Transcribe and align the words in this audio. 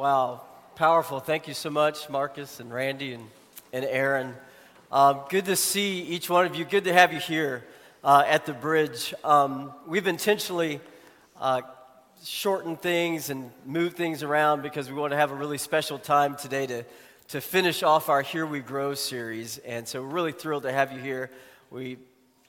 Wow, 0.00 0.40
powerful. 0.76 1.20
Thank 1.20 1.46
you 1.46 1.52
so 1.52 1.68
much, 1.68 2.08
Marcus 2.08 2.58
and 2.58 2.72
Randy 2.72 3.12
and, 3.12 3.28
and 3.70 3.84
Aaron. 3.84 4.34
Um, 4.90 5.20
good 5.28 5.44
to 5.44 5.56
see 5.56 6.00
each 6.00 6.30
one 6.30 6.46
of 6.46 6.56
you. 6.56 6.64
Good 6.64 6.84
to 6.84 6.92
have 6.94 7.12
you 7.12 7.18
here 7.20 7.66
uh, 8.02 8.24
at 8.26 8.46
the 8.46 8.54
bridge. 8.54 9.12
Um, 9.22 9.74
we've 9.86 10.06
intentionally 10.06 10.80
uh, 11.38 11.60
shortened 12.24 12.80
things 12.80 13.28
and 13.28 13.50
moved 13.66 13.98
things 13.98 14.22
around 14.22 14.62
because 14.62 14.88
we 14.90 14.96
want 14.96 15.10
to 15.10 15.18
have 15.18 15.32
a 15.32 15.34
really 15.34 15.58
special 15.58 15.98
time 15.98 16.34
today 16.34 16.66
to, 16.66 16.84
to 17.28 17.42
finish 17.42 17.82
off 17.82 18.08
our 18.08 18.22
Here 18.22 18.46
We 18.46 18.60
Grow 18.60 18.94
series. 18.94 19.58
And 19.58 19.86
so 19.86 20.00
we're 20.00 20.08
really 20.08 20.32
thrilled 20.32 20.62
to 20.62 20.72
have 20.72 20.92
you 20.92 20.98
here. 20.98 21.30
We 21.70 21.98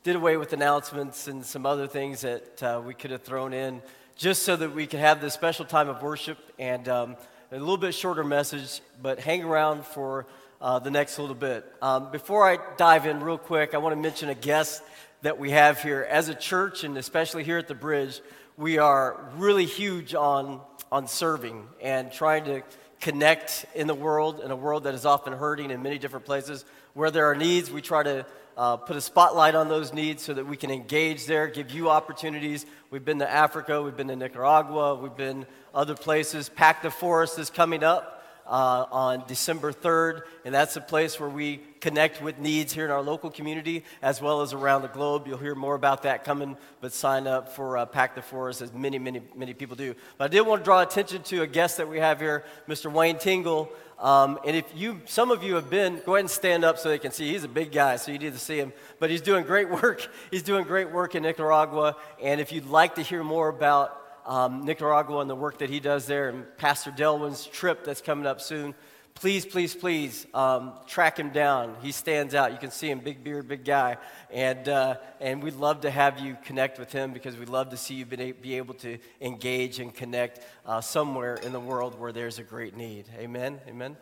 did 0.04 0.16
away 0.16 0.38
with 0.38 0.54
announcements 0.54 1.28
and 1.28 1.46
some 1.46 1.66
other 1.66 1.88
things 1.88 2.22
that 2.22 2.64
uh, 2.64 2.82
we 2.82 2.94
could 2.94 3.12
have 3.12 3.24
thrown 3.24 3.52
in 3.52 3.82
just 4.16 4.44
so 4.44 4.56
that 4.56 4.74
we 4.74 4.88
could 4.88 5.02
have 5.02 5.20
this 5.20 5.34
special 5.34 5.66
time 5.66 5.90
of 5.90 6.02
worship 6.02 6.38
and 6.58 6.88
um, 6.88 7.18
a 7.54 7.60
little 7.60 7.76
bit 7.76 7.94
shorter 7.94 8.24
message, 8.24 8.80
but 9.02 9.20
hang 9.20 9.44
around 9.44 9.86
for 9.86 10.26
uh, 10.62 10.80
the 10.80 10.90
next 10.90 11.20
little 11.20 11.36
bit. 11.36 11.70
Um, 11.82 12.10
before 12.10 12.50
I 12.50 12.58
dive 12.78 13.06
in, 13.06 13.20
real 13.22 13.38
quick, 13.38 13.74
I 13.74 13.78
want 13.80 13.94
to 13.94 14.02
mention 14.02 14.30
a 14.30 14.36
guest 14.36 14.82
that 15.22 15.38
we 15.38 15.52
have 15.52 15.84
here. 15.84 16.08
As 16.10 16.30
a 16.30 16.34
church, 16.34 16.86
and 16.86 16.98
especially 16.98 17.44
here 17.44 17.58
at 17.58 17.68
the 17.68 17.76
Bridge, 17.76 18.22
we 18.56 18.78
are 18.78 19.30
really 19.36 19.66
huge 19.66 20.16
on, 20.16 20.62
on 20.94 21.08
serving 21.08 21.68
and 21.82 22.10
trying 22.10 22.46
to 22.46 22.62
connect 23.02 23.66
in 23.76 23.88
the 23.88 23.96
world, 23.96 24.40
in 24.40 24.52
a 24.52 24.56
world 24.56 24.84
that 24.84 24.94
is 24.94 25.06
often 25.06 25.34
hurting 25.34 25.72
in 25.72 25.82
many 25.82 25.98
different 25.98 26.26
places. 26.26 26.64
Where 26.94 27.12
there 27.12 27.26
are 27.32 27.36
needs, 27.36 27.72
we 27.72 27.82
try 27.82 28.04
to 28.04 28.26
uh, 28.56 28.78
put 28.78 28.96
a 28.96 29.02
spotlight 29.02 29.56
on 29.56 29.70
those 29.70 29.92
needs 29.92 30.24
so 30.24 30.34
that 30.34 30.46
we 30.46 30.56
can 30.56 30.72
engage 30.72 31.26
there, 31.26 31.48
give 31.48 31.72
you 31.72 31.90
opportunities. 31.90 32.66
We've 32.92 33.04
been 33.04 33.20
to 33.20 33.30
Africa, 33.30 33.82
we've 33.82 33.98
been 33.98 34.10
to 34.10 34.16
Nicaragua, 34.16 34.96
we've 34.96 35.16
been 35.16 35.46
other 35.74 35.96
places. 35.96 36.48
Pack 36.48 36.84
the 36.84 36.92
Forest 36.92 37.40
is 37.40 37.50
coming 37.50 37.84
up. 37.84 38.21
Uh, 38.52 38.86
on 38.92 39.24
December 39.30 39.72
3rd, 39.72 40.24
and 40.44 40.54
that's 40.54 40.76
a 40.76 40.82
place 40.82 41.18
where 41.22 41.30
we 41.30 41.62
connect 41.80 42.22
with 42.22 42.38
needs 42.38 42.74
here 42.74 42.84
in 42.84 42.92
our 42.92 43.02
local 43.02 43.30
community 43.30 43.86
as 44.02 44.22
well 44.22 44.42
as 44.42 44.52
around 44.52 44.82
the 44.82 44.90
globe. 44.90 45.26
You'll 45.26 45.38
hear 45.38 45.56
more 45.56 45.74
about 45.74 46.04
that 46.04 46.26
coming, 46.26 46.58
but 46.82 46.92
sign 46.92 47.28
up 47.28 47.56
for 47.56 47.78
uh, 47.78 47.86
Pack 47.86 48.14
the 48.14 48.22
Forest 48.22 48.62
as 48.62 48.74
many, 48.74 49.00
many, 49.00 49.22
many 49.38 49.54
people 49.54 49.78
do. 49.78 49.96
But 50.18 50.26
I 50.26 50.28
did 50.28 50.42
want 50.42 50.62
to 50.62 50.66
draw 50.66 50.82
attention 50.82 51.24
to 51.24 51.44
a 51.44 51.48
guest 51.48 51.78
that 51.78 51.88
we 51.88 52.00
have 52.00 52.20
here, 52.20 52.44
Mr. 52.68 52.92
Wayne 52.92 53.18
Tingle. 53.18 53.72
Um, 53.98 54.38
and 54.46 54.58
if 54.58 54.66
you, 54.76 55.00
some 55.06 55.32
of 55.32 55.44
you 55.44 55.56
have 55.56 55.70
been, 55.70 56.02
go 56.06 56.16
ahead 56.16 56.26
and 56.26 56.30
stand 56.30 56.66
up 56.66 56.78
so 56.78 56.90
they 56.90 57.00
can 57.00 57.12
see. 57.12 57.32
He's 57.32 57.44
a 57.44 57.48
big 57.48 57.72
guy, 57.72 57.96
so 57.96 58.12
you 58.12 58.18
need 58.18 58.34
to 58.34 58.40
see 58.40 58.58
him. 58.58 58.74
But 59.00 59.10
he's 59.12 59.22
doing 59.22 59.46
great 59.46 59.70
work. 59.82 60.06
He's 60.30 60.44
doing 60.44 60.66
great 60.66 60.92
work 60.92 61.16
in 61.16 61.24
Nicaragua. 61.24 61.96
And 62.22 62.42
if 62.42 62.52
you'd 62.52 62.68
like 62.68 62.96
to 62.96 63.02
hear 63.02 63.24
more 63.24 63.48
about 63.48 64.01
um, 64.26 64.66
Nicaragua 64.66 65.20
and 65.20 65.30
the 65.30 65.36
work 65.36 65.60
that 65.60 65.70
he 65.70 65.80
does 65.80 66.06
there, 66.06 66.30
and 66.30 66.46
Pastor 66.58 66.92
Delwyn's 66.92 67.46
trip 67.46 67.84
that's 67.84 68.02
coming 68.02 68.26
up 68.26 68.42
soon, 68.42 68.76
please, 69.16 69.46
please, 69.46 69.76
please 69.76 70.26
um, 70.34 70.74
track 70.88 71.18
him 71.18 71.30
down. 71.30 71.76
He 71.82 71.92
stands 71.92 72.34
out. 72.34 72.52
You 72.52 72.58
can 72.58 72.72
see 72.72 72.90
him, 72.90 73.00
big 73.00 73.24
beard, 73.24 73.48
big 73.48 73.64
guy. 73.64 73.98
And, 74.32 74.68
uh, 74.68 74.96
and 75.20 75.44
we'd 75.44 75.56
love 75.56 75.82
to 75.82 75.92
have 75.92 76.20
you 76.20 76.38
connect 76.46 76.80
with 76.80 76.92
him 76.92 77.14
because 77.14 77.38
we'd 77.38 77.50
love 77.50 77.70
to 77.70 77.78
see 77.78 77.96
you 77.96 78.06
be 78.06 78.56
able 78.56 78.74
to 78.76 78.98
engage 79.20 79.80
and 79.80 79.94
connect 79.94 80.42
uh, 80.66 80.82
somewhere 80.82 81.36
in 81.36 81.52
the 81.52 81.60
world 81.60 82.00
where 82.00 82.12
there's 82.12 82.40
a 82.40 82.44
great 82.44 82.76
need. 82.76 83.06
Amen? 83.18 83.60
Amen? 83.68 83.98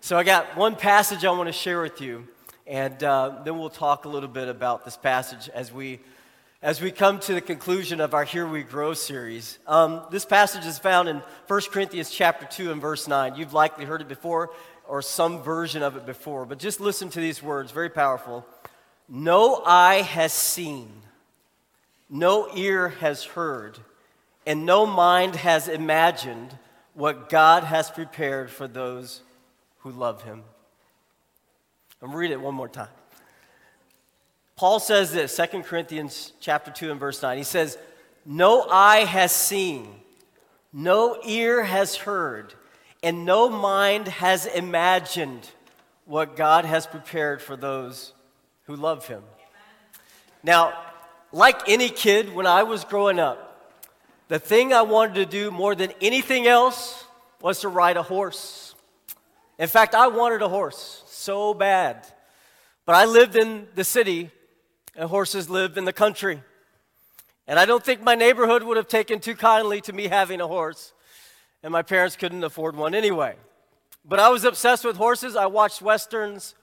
So 0.00 0.16
I 0.16 0.22
got 0.22 0.56
one 0.56 0.76
passage 0.76 1.24
I 1.24 1.30
want 1.30 1.48
to 1.48 1.52
share 1.52 1.80
with 1.82 2.00
you, 2.00 2.28
and 2.66 3.02
uh, 3.02 3.40
then 3.44 3.58
we'll 3.58 3.70
talk 3.70 4.04
a 4.04 4.08
little 4.08 4.28
bit 4.28 4.48
about 4.48 4.84
this 4.84 4.96
passage 4.96 5.48
as 5.48 5.72
we 5.72 6.00
as 6.60 6.80
we 6.80 6.90
come 6.90 7.20
to 7.20 7.34
the 7.34 7.40
conclusion 7.40 8.00
of 8.00 8.14
our 8.14 8.24
Here 8.24 8.46
We 8.46 8.64
Grow 8.64 8.92
series. 8.92 9.60
Um, 9.64 10.02
this 10.10 10.24
passage 10.24 10.66
is 10.66 10.76
found 10.76 11.08
in 11.08 11.22
1 11.46 11.60
Corinthians 11.70 12.10
chapter 12.10 12.46
2 12.46 12.72
and 12.72 12.80
verse 12.80 13.06
9. 13.06 13.36
You've 13.36 13.52
likely 13.52 13.84
heard 13.84 14.00
it 14.00 14.08
before 14.08 14.50
or 14.88 15.00
some 15.00 15.40
version 15.42 15.84
of 15.84 15.96
it 15.96 16.04
before, 16.04 16.46
but 16.46 16.58
just 16.58 16.80
listen 16.80 17.10
to 17.10 17.20
these 17.20 17.40
words, 17.42 17.70
very 17.70 17.90
powerful. 17.90 18.44
No 19.08 19.62
eye 19.64 20.02
has 20.02 20.32
seen, 20.32 20.90
no 22.10 22.48
ear 22.56 22.88
has 22.88 23.22
heard, 23.22 23.78
and 24.44 24.66
no 24.66 24.84
mind 24.84 25.36
has 25.36 25.68
imagined 25.68 26.58
what 26.94 27.28
God 27.28 27.62
has 27.62 27.88
prepared 27.88 28.50
for 28.50 28.66
those 28.66 29.20
who 29.80 29.92
love 29.92 30.24
him. 30.24 30.42
I'm 32.02 32.16
read 32.16 32.32
it 32.32 32.40
one 32.40 32.54
more 32.54 32.68
time. 32.68 32.88
Paul 34.58 34.80
says 34.80 35.12
this, 35.12 35.36
2 35.36 35.62
Corinthians 35.62 36.32
chapter 36.40 36.72
2 36.72 36.90
and 36.90 36.98
verse 36.98 37.22
9. 37.22 37.38
He 37.38 37.44
says, 37.44 37.78
"No 38.26 38.66
eye 38.68 39.04
has 39.04 39.30
seen, 39.30 40.02
no 40.72 41.20
ear 41.24 41.62
has 41.62 41.94
heard, 41.94 42.54
and 43.00 43.24
no 43.24 43.48
mind 43.48 44.08
has 44.08 44.46
imagined 44.46 45.48
what 46.06 46.34
God 46.34 46.64
has 46.64 46.88
prepared 46.88 47.40
for 47.40 47.54
those 47.54 48.14
who 48.64 48.74
love 48.74 49.06
him." 49.06 49.22
Now, 50.42 50.76
like 51.30 51.68
any 51.68 51.88
kid 51.88 52.34
when 52.34 52.46
I 52.46 52.64
was 52.64 52.82
growing 52.82 53.20
up, 53.20 53.78
the 54.26 54.40
thing 54.40 54.74
I 54.74 54.82
wanted 54.82 55.14
to 55.14 55.26
do 55.26 55.52
more 55.52 55.76
than 55.76 55.92
anything 56.00 56.48
else 56.48 57.04
was 57.40 57.60
to 57.60 57.68
ride 57.68 57.96
a 57.96 58.02
horse. 58.02 58.74
In 59.56 59.68
fact, 59.68 59.94
I 59.94 60.08
wanted 60.08 60.42
a 60.42 60.48
horse 60.48 61.04
so 61.06 61.54
bad. 61.54 62.12
But 62.84 62.96
I 62.96 63.04
lived 63.04 63.36
in 63.36 63.68
the 63.76 63.84
city 63.84 64.32
and 64.98 65.08
horses 65.08 65.48
live 65.48 65.78
in 65.78 65.84
the 65.84 65.92
country. 65.92 66.42
And 67.46 67.58
I 67.58 67.64
don't 67.64 67.82
think 67.82 68.02
my 68.02 68.16
neighborhood 68.16 68.64
would 68.64 68.76
have 68.76 68.88
taken 68.88 69.20
too 69.20 69.36
kindly 69.36 69.80
to 69.82 69.92
me 69.92 70.08
having 70.08 70.40
a 70.40 70.46
horse, 70.46 70.92
and 71.62 71.72
my 71.72 71.82
parents 71.82 72.16
couldn't 72.16 72.42
afford 72.42 72.76
one 72.76 72.94
anyway. 72.94 73.36
But 74.04 74.18
I 74.18 74.28
was 74.28 74.44
obsessed 74.44 74.84
with 74.84 74.96
horses. 74.96 75.36
I 75.36 75.46
watched 75.46 75.80
westerns. 75.80 76.56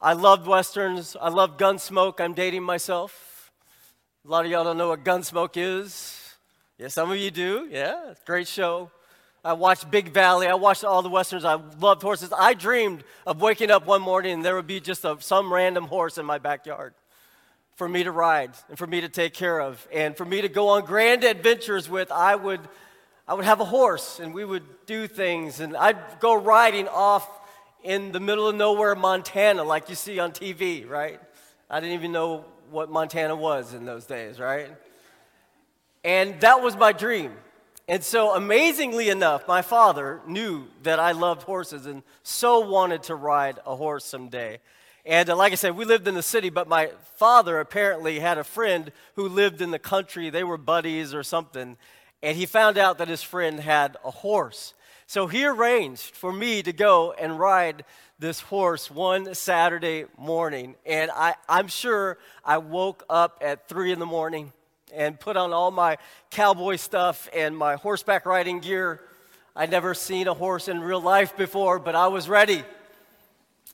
I 0.00 0.14
loved 0.14 0.46
westerns. 0.46 1.14
I 1.20 1.28
loved 1.28 1.60
Gunsmoke. 1.60 2.20
I'm 2.20 2.32
dating 2.32 2.62
myself. 2.62 3.52
A 4.24 4.30
lot 4.30 4.46
of 4.46 4.50
y'all 4.50 4.64
don't 4.64 4.78
know 4.78 4.88
what 4.88 5.04
Gunsmoke 5.04 5.56
is. 5.56 6.36
Yeah, 6.78 6.88
some 6.88 7.10
of 7.10 7.18
you 7.18 7.30
do. 7.30 7.68
Yeah, 7.70 8.14
great 8.24 8.48
show. 8.48 8.90
I 9.44 9.52
watched 9.52 9.90
Big 9.90 10.08
Valley. 10.08 10.46
I 10.46 10.54
watched 10.54 10.84
all 10.84 11.02
the 11.02 11.10
westerns. 11.10 11.44
I 11.44 11.56
loved 11.78 12.00
horses. 12.00 12.32
I 12.36 12.54
dreamed 12.54 13.04
of 13.26 13.42
waking 13.42 13.70
up 13.70 13.86
one 13.86 14.00
morning 14.00 14.32
and 14.32 14.44
there 14.44 14.56
would 14.56 14.66
be 14.66 14.80
just 14.80 15.04
a, 15.04 15.18
some 15.20 15.52
random 15.52 15.84
horse 15.84 16.16
in 16.16 16.24
my 16.24 16.38
backyard 16.38 16.94
for 17.76 17.88
me 17.88 18.04
to 18.04 18.12
ride 18.12 18.50
and 18.68 18.78
for 18.78 18.86
me 18.86 19.00
to 19.00 19.08
take 19.08 19.34
care 19.34 19.60
of. 19.60 19.86
And 19.92 20.16
for 20.16 20.24
me 20.24 20.40
to 20.42 20.48
go 20.48 20.68
on 20.68 20.84
grand 20.84 21.24
adventures 21.24 21.88
with 21.88 22.10
i 22.10 22.34
would 22.34 22.60
i 23.26 23.34
would 23.34 23.44
have 23.44 23.60
a 23.60 23.64
horse 23.64 24.20
and 24.20 24.32
we 24.34 24.44
would 24.44 24.64
do 24.86 25.06
things. 25.06 25.60
And 25.60 25.76
i'd 25.76 25.98
go 26.20 26.34
riding 26.34 26.88
off 26.88 27.28
in 27.82 28.12
the 28.12 28.20
middle 28.20 28.48
of 28.48 28.54
nowhere 28.54 28.94
montana 28.94 29.62
like 29.62 29.88
you 29.88 29.94
see 29.94 30.18
on 30.18 30.32
tv 30.32 30.88
right? 30.88 31.20
I 31.68 31.80
didn't 31.80 31.94
even 31.94 32.12
know 32.12 32.44
what 32.70 32.90
montana 32.90 33.34
was 33.36 33.74
in 33.74 33.84
those 33.84 34.06
days 34.06 34.38
right? 34.38 34.70
And 36.04 36.38
that 36.40 36.60
was 36.62 36.76
my 36.76 36.92
dream. 36.92 37.32
And 37.88 38.04
so 38.04 38.34
amazingly 38.34 39.08
enough 39.08 39.48
my 39.48 39.62
father 39.62 40.20
knew 40.26 40.68
that 40.84 41.00
i 41.00 41.12
loved 41.12 41.42
horses 41.42 41.86
and 41.86 42.02
so 42.22 42.60
wanted 42.60 43.02
to 43.04 43.14
ride 43.16 43.58
a 43.66 43.74
horse 43.74 44.04
someday 44.04 44.60
and 45.06 45.28
uh, 45.28 45.36
like 45.36 45.52
I 45.52 45.56
said, 45.56 45.76
we 45.76 45.84
lived 45.84 46.08
in 46.08 46.14
the 46.14 46.22
city, 46.22 46.48
but 46.48 46.66
my 46.68 46.90
father 47.16 47.60
apparently 47.60 48.20
had 48.20 48.38
a 48.38 48.44
friend 48.44 48.90
who 49.16 49.28
lived 49.28 49.60
in 49.60 49.70
the 49.70 49.78
country. 49.78 50.30
They 50.30 50.44
were 50.44 50.56
buddies 50.56 51.12
or 51.12 51.22
something. 51.22 51.76
And 52.22 52.36
he 52.36 52.46
found 52.46 52.78
out 52.78 52.98
that 52.98 53.08
his 53.08 53.22
friend 53.22 53.60
had 53.60 53.98
a 54.04 54.10
horse. 54.10 54.72
So 55.06 55.26
he 55.26 55.44
arranged 55.44 56.16
for 56.16 56.32
me 56.32 56.62
to 56.62 56.72
go 56.72 57.12
and 57.12 57.38
ride 57.38 57.84
this 58.18 58.40
horse 58.40 58.90
one 58.90 59.34
Saturday 59.34 60.06
morning. 60.16 60.76
And 60.86 61.10
I, 61.10 61.34
I'm 61.48 61.68
sure 61.68 62.16
I 62.42 62.58
woke 62.58 63.04
up 63.10 63.38
at 63.42 63.68
three 63.68 63.92
in 63.92 63.98
the 63.98 64.06
morning 64.06 64.52
and 64.94 65.20
put 65.20 65.36
on 65.36 65.52
all 65.52 65.70
my 65.70 65.98
cowboy 66.30 66.76
stuff 66.76 67.28
and 67.34 67.54
my 67.54 67.74
horseback 67.74 68.24
riding 68.24 68.60
gear. 68.60 69.02
I'd 69.54 69.70
never 69.70 69.92
seen 69.92 70.28
a 70.28 70.34
horse 70.34 70.68
in 70.68 70.80
real 70.80 71.02
life 71.02 71.36
before, 71.36 71.78
but 71.78 71.94
I 71.94 72.06
was 72.06 72.28
ready. 72.28 72.64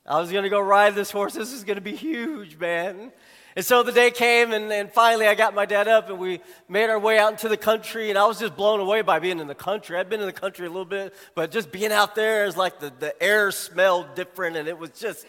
I 0.06 0.18
was 0.18 0.32
going 0.32 0.44
to 0.44 0.50
go 0.50 0.60
ride 0.60 0.94
this 0.94 1.10
horse. 1.10 1.34
This 1.34 1.52
is 1.52 1.64
going 1.64 1.76
to 1.76 1.82
be 1.82 1.94
huge, 1.94 2.58
man. 2.58 3.12
And 3.56 3.64
so 3.64 3.82
the 3.82 3.92
day 3.92 4.10
came, 4.10 4.52
and, 4.52 4.72
and 4.72 4.90
finally 4.90 5.26
I 5.26 5.34
got 5.34 5.54
my 5.54 5.66
dad 5.66 5.88
up, 5.88 6.08
and 6.08 6.18
we 6.18 6.40
made 6.68 6.88
our 6.88 6.98
way 6.98 7.18
out 7.18 7.32
into 7.32 7.48
the 7.48 7.56
country. 7.56 8.08
And 8.08 8.18
I 8.18 8.26
was 8.26 8.38
just 8.38 8.56
blown 8.56 8.80
away 8.80 9.02
by 9.02 9.18
being 9.18 9.40
in 9.40 9.48
the 9.48 9.54
country. 9.54 9.98
I'd 9.98 10.08
been 10.08 10.20
in 10.20 10.26
the 10.26 10.32
country 10.32 10.66
a 10.66 10.70
little 10.70 10.84
bit, 10.84 11.14
but 11.34 11.50
just 11.50 11.70
being 11.72 11.92
out 11.92 12.14
there 12.14 12.46
is 12.46 12.56
like 12.56 12.78
the, 12.80 12.92
the 12.98 13.22
air 13.22 13.50
smelled 13.50 14.14
different, 14.14 14.56
and 14.56 14.68
it 14.68 14.78
was 14.78 14.90
just, 14.90 15.26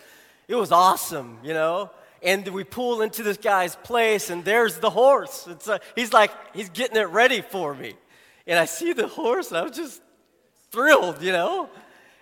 it 0.48 0.56
was 0.56 0.72
awesome, 0.72 1.40
you 1.44 1.54
know? 1.54 1.90
And 2.24 2.48
we 2.50 2.64
pull 2.64 3.02
into 3.02 3.24
this 3.24 3.38
guy's 3.38 3.76
place, 3.76 4.30
and 4.30 4.46
there's 4.46 4.78
the 4.78 4.92
horse. 4.92 5.48
It's 5.50 5.68
a, 5.68 5.80
he's 5.96 6.14
like, 6.14 6.32
he's 6.56 6.70
getting 6.70 6.98
it 6.98 7.10
ready 7.10 7.42
for 7.42 7.74
me. 7.74 7.96
And 8.46 8.60
I 8.60 8.66
see 8.66 8.94
the 8.94 9.08
horse, 9.08 9.50
and 9.50 9.58
I'm 9.58 9.74
just 9.74 10.00
thrilled, 10.72 11.24
you 11.24 11.32
know? 11.32 11.70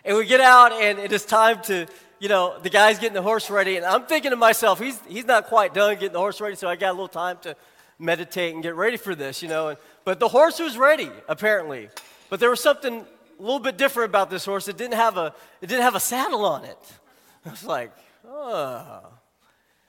And 0.05 0.15
we 0.15 0.25
get 0.25 0.39
out, 0.39 0.71
and 0.71 0.97
it 0.97 1.11
is 1.11 1.25
time 1.25 1.61
to 1.63 1.87
you 2.19 2.27
know, 2.27 2.59
the 2.59 2.69
guy's 2.69 2.99
getting 2.99 3.13
the 3.13 3.21
horse 3.21 3.49
ready, 3.49 3.77
and 3.77 3.85
I'm 3.85 4.05
thinking 4.05 4.31
to 4.31 4.37
myself, 4.37 4.79
he's, 4.79 4.99
he's 5.07 5.25
not 5.25 5.47
quite 5.47 5.73
done 5.73 5.95
getting 5.95 6.11
the 6.11 6.19
horse 6.19 6.41
ready, 6.41 6.55
so 6.55 6.67
I 6.67 6.75
got 6.75 6.89
a 6.89 6.91
little 6.91 7.07
time 7.07 7.37
to 7.41 7.55
meditate 7.97 8.53
and 8.53 8.61
get 8.61 8.75
ready 8.75 8.97
for 8.97 9.15
this, 9.15 9.41
you 9.41 9.47
know. 9.47 9.69
And, 9.69 9.79
but 10.03 10.19
the 10.19 10.27
horse 10.27 10.59
was 10.59 10.77
ready, 10.77 11.09
apparently. 11.27 11.89
But 12.29 12.39
there 12.39 12.49
was 12.49 12.61
something 12.61 13.05
a 13.39 13.41
little 13.41 13.59
bit 13.59 13.77
different 13.77 14.09
about 14.09 14.29
this 14.29 14.45
horse. 14.45 14.67
It 14.67 14.77
didn't 14.77 14.95
have 14.95 15.17
a, 15.17 15.33
it 15.61 15.67
didn't 15.67 15.83
have 15.83 15.95
a 15.95 15.99
saddle 15.99 16.45
on 16.45 16.65
it. 16.65 16.77
I 17.45 17.51
was 17.51 17.63
like, 17.63 17.91
oh, 18.27 19.01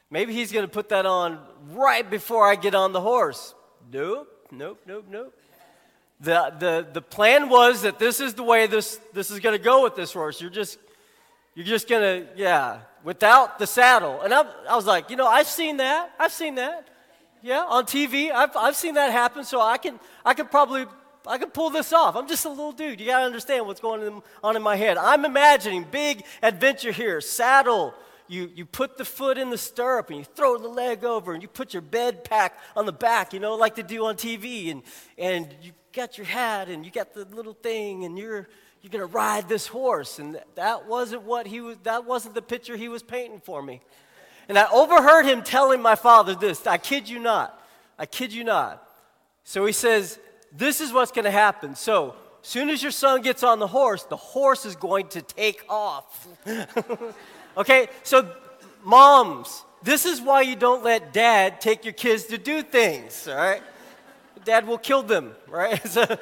maybe 0.09 0.33
he's 0.33 0.53
going 0.53 0.65
to 0.65 0.71
put 0.71 0.89
that 0.91 1.07
on 1.07 1.41
right 1.73 2.09
before 2.09 2.47
I 2.47 2.55
get 2.55 2.75
on 2.75 2.93
the 2.93 3.01
horse. 3.01 3.55
Nope, 3.93 4.29
nope, 4.53 4.81
nope, 4.87 5.07
nope. 5.11 5.37
The, 6.21 6.55
the, 6.59 6.87
the 6.93 7.03
plan 7.03 7.49
was 7.49 7.83
that 7.83 7.99
this 7.99 8.21
is 8.21 8.35
the 8.35 8.43
way 8.43 8.67
this, 8.67 9.01
this 9.15 9.31
is 9.31 9.41
going 9.41 9.57
to 9.57 9.63
go 9.63 9.83
with 9.83 9.97
this 9.97 10.13
horse. 10.13 10.41
You're 10.41 10.51
just, 10.51 10.79
you're 11.61 11.67
just 11.67 11.89
going 11.89 12.01
to, 12.03 12.29
yeah, 12.37 12.81
without 13.05 13.59
the 13.59 13.67
saddle. 13.67 14.23
And 14.23 14.33
I, 14.33 14.45
I 14.67 14.77
was 14.77 14.87
like, 14.87 15.11
you 15.11 15.17
know, 15.17 15.27
I've 15.27 15.47
seen 15.47 15.77
that. 15.77 16.11
I've 16.19 16.33
seen 16.33 16.55
that. 16.55 16.89
Yeah, 17.43 17.65
on 17.69 17.85
TV. 17.85 18.33
I've, 18.33 18.57
I've 18.57 18.77
seen 18.77 18.95
that 18.95 19.13
happen, 19.13 19.45
so 19.45 19.61
I 19.61 19.77
can, 19.77 20.01
I 20.25 20.33
can 20.33 20.47
probably 20.47 20.87
I 21.27 21.37
can 21.37 21.51
pull 21.51 21.69
this 21.69 21.93
off. 21.93 22.17
I'm 22.17 22.27
just 22.27 22.47
a 22.47 22.49
little 22.49 22.73
dude. 22.73 22.99
You 22.99 23.07
got 23.07 23.19
to 23.19 23.27
understand 23.27 23.67
what's 23.67 23.81
going 23.81 24.23
on 24.43 24.57
in 24.57 24.63
my 24.63 24.77
head. 24.77 24.97
I'm 24.97 25.27
imagining 25.27 25.85
big 25.91 26.25
adventure 26.43 26.93
here. 26.93 27.21
Saddle. 27.21 27.95
You, 28.27 28.51
you 28.55 28.65
put 28.65 28.97
the 28.97 29.05
foot 29.05 29.39
in 29.39 29.51
the 29.51 29.59
stirrup 29.59 30.09
and 30.09 30.19
you 30.21 30.25
throw 30.25 30.57
the 30.57 30.69
leg 30.69 31.05
over 31.05 31.35
and 31.35 31.43
you 31.43 31.49
put 31.49 31.75
your 31.75 31.83
bed 31.83 32.25
pack 32.25 32.57
on 32.77 32.87
the 32.87 32.93
back, 32.93 33.33
you 33.33 33.41
know, 33.41 33.57
like 33.57 33.75
they 33.75 33.83
do 33.83 34.07
on 34.07 34.15
TV. 34.15 34.71
And, 34.71 34.83
and 35.19 35.53
you 35.61 35.73
got 35.93 36.17
your 36.17 36.27
hat 36.27 36.69
and 36.69 36.85
you 36.85 36.93
got 36.93 37.13
the 37.13 37.25
little 37.25 37.55
thing 37.55 38.05
and 38.05 38.17
you're, 38.17 38.49
you're 38.83 38.91
going 38.91 39.07
to 39.07 39.15
ride 39.15 39.49
this 39.49 39.67
horse. 39.67 40.19
And 40.19 40.41
that 40.55 40.87
wasn't 40.87 41.23
what 41.23 41.47
he 41.47 41.61
was, 41.61 41.77
that 41.83 42.05
wasn't 42.05 42.35
the 42.35 42.43
picture 42.43 42.77
he 42.77 42.89
was 42.89 43.03
painting 43.03 43.41
for 43.41 43.63
me. 43.63 43.81
And 44.49 44.59
I 44.59 44.67
overheard 44.71 45.27
him 45.27 45.43
telling 45.43 45.81
my 45.81 45.95
father 45.95 46.35
this. 46.35 46.67
I 46.67 46.79
kid 46.79 47.09
you 47.09 47.19
not. 47.19 47.63
I 47.99 48.07
kid 48.07 48.33
you 48.33 48.45
not. 48.45 48.83
So 49.45 49.65
he 49.65 49.73
says, 49.73 50.19
This 50.53 50.81
is 50.81 50.93
what's 50.93 51.13
going 51.13 51.25
to 51.25 51.31
happen. 51.31 51.75
So, 51.75 52.15
soon 52.43 52.71
as 52.71 52.83
your 52.83 52.93
son 52.93 53.21
gets 53.21 53.43
on 53.43 53.59
the 53.59 53.67
horse, 53.67 54.05
the 54.05 54.17
horse 54.17 54.65
is 54.65 54.75
going 54.75 55.09
to 55.09 55.23
take 55.23 55.63
off. 55.69 56.27
okay? 57.57 57.89
So, 58.03 58.35
moms, 58.83 59.63
this 59.83 60.07
is 60.07 60.21
why 60.21 60.43
you 60.43 60.57
don't 60.57 60.83
let 60.83 61.13
dad 61.13 61.61
take 61.61 61.85
your 61.85 61.93
kids 61.93 62.25
to 62.27 62.39
do 62.39 62.63
things, 62.63 63.29
all 63.29 63.37
right? 63.37 63.63
Dad 64.45 64.67
will 64.67 64.79
kill 64.79 65.03
them, 65.03 65.33
right? 65.49 65.87
so, 65.89 66.19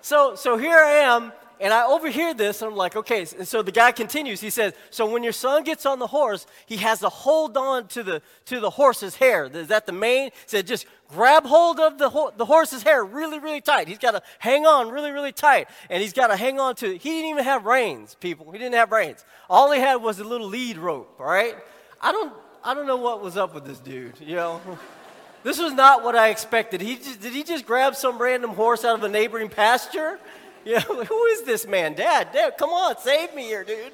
so, 0.00 0.34
so 0.36 0.56
here 0.56 0.78
I 0.78 0.92
am 0.92 1.32
and 1.60 1.72
I 1.72 1.84
overhear 1.86 2.34
this, 2.34 2.62
and 2.62 2.70
I'm 2.70 2.76
like, 2.76 2.94
okay. 2.94 3.26
And 3.36 3.46
so 3.46 3.62
the 3.62 3.72
guy 3.72 3.90
continues. 3.92 4.40
He 4.40 4.50
says, 4.50 4.74
so 4.90 5.10
when 5.10 5.22
your 5.22 5.32
son 5.32 5.64
gets 5.64 5.86
on 5.86 5.98
the 5.98 6.06
horse, 6.06 6.46
he 6.66 6.76
has 6.76 7.00
to 7.00 7.08
hold 7.08 7.56
on 7.56 7.88
to 7.88 8.02
the, 8.02 8.22
to 8.46 8.60
the 8.60 8.70
horse's 8.70 9.16
hair. 9.16 9.46
Is 9.46 9.68
that 9.68 9.86
the 9.86 9.92
mane? 9.92 10.26
He 10.26 10.38
said, 10.46 10.66
just 10.66 10.86
grab 11.08 11.44
hold 11.44 11.80
of 11.80 11.98
the, 11.98 12.10
ho- 12.10 12.32
the 12.36 12.44
horse's 12.44 12.82
hair 12.82 13.04
really, 13.04 13.38
really 13.38 13.60
tight. 13.60 13.88
He's 13.88 13.98
got 13.98 14.12
to 14.12 14.22
hang 14.38 14.66
on 14.66 14.90
really, 14.90 15.10
really 15.10 15.32
tight. 15.32 15.68
And 15.90 16.00
he's 16.02 16.12
got 16.12 16.28
to 16.28 16.36
hang 16.36 16.60
on 16.60 16.76
to, 16.76 16.94
It. 16.94 17.02
he 17.02 17.10
didn't 17.10 17.30
even 17.30 17.44
have 17.44 17.64
reins, 17.64 18.14
people. 18.20 18.52
He 18.52 18.58
didn't 18.58 18.74
have 18.74 18.92
reins. 18.92 19.24
All 19.50 19.72
he 19.72 19.80
had 19.80 19.96
was 19.96 20.20
a 20.20 20.24
little 20.24 20.46
lead 20.48 20.78
rope, 20.78 21.16
all 21.18 21.26
right? 21.26 21.56
I 22.00 22.12
don't, 22.12 22.32
I 22.62 22.74
don't 22.74 22.86
know 22.86 22.96
what 22.96 23.22
was 23.22 23.36
up 23.36 23.54
with 23.54 23.64
this 23.64 23.78
dude, 23.78 24.14
you 24.20 24.36
know? 24.36 24.60
this 25.42 25.58
was 25.58 25.72
not 25.72 26.04
what 26.04 26.14
I 26.14 26.28
expected. 26.28 26.80
He 26.80 26.96
just, 26.96 27.20
did 27.20 27.32
he 27.32 27.42
just 27.42 27.66
grab 27.66 27.96
some 27.96 28.18
random 28.18 28.50
horse 28.50 28.84
out 28.84 28.98
of 28.98 29.02
a 29.04 29.08
neighboring 29.08 29.48
pasture? 29.48 30.20
You 30.64 30.74
know, 30.74 31.04
who 31.04 31.24
is 31.26 31.42
this 31.42 31.66
man? 31.66 31.94
Dad, 31.94 32.28
Dad, 32.32 32.58
come 32.58 32.70
on, 32.70 32.98
save 32.98 33.34
me 33.34 33.44
here, 33.44 33.64
dude. 33.64 33.92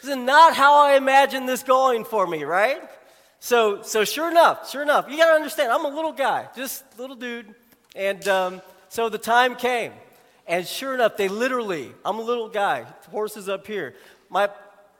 This 0.00 0.10
is 0.10 0.16
not 0.16 0.54
how 0.54 0.86
I 0.86 0.94
imagined 0.94 1.48
this 1.48 1.62
going 1.62 2.04
for 2.04 2.26
me, 2.26 2.44
right? 2.44 2.80
So, 3.38 3.82
so 3.82 4.04
sure 4.04 4.30
enough, 4.30 4.70
sure 4.70 4.82
enough, 4.82 5.06
you 5.10 5.16
got 5.16 5.28
to 5.28 5.34
understand, 5.34 5.72
I'm 5.72 5.84
a 5.84 5.94
little 5.94 6.12
guy, 6.12 6.48
just 6.56 6.84
little 6.98 7.16
dude. 7.16 7.54
And 7.94 8.26
um, 8.28 8.62
so 8.88 9.08
the 9.08 9.18
time 9.18 9.56
came. 9.56 9.92
And 10.46 10.66
sure 10.66 10.94
enough, 10.94 11.16
they 11.16 11.28
literally, 11.28 11.92
I'm 12.04 12.18
a 12.18 12.22
little 12.22 12.48
guy, 12.48 12.86
horses 13.10 13.48
up 13.48 13.66
here. 13.66 13.94
My 14.30 14.48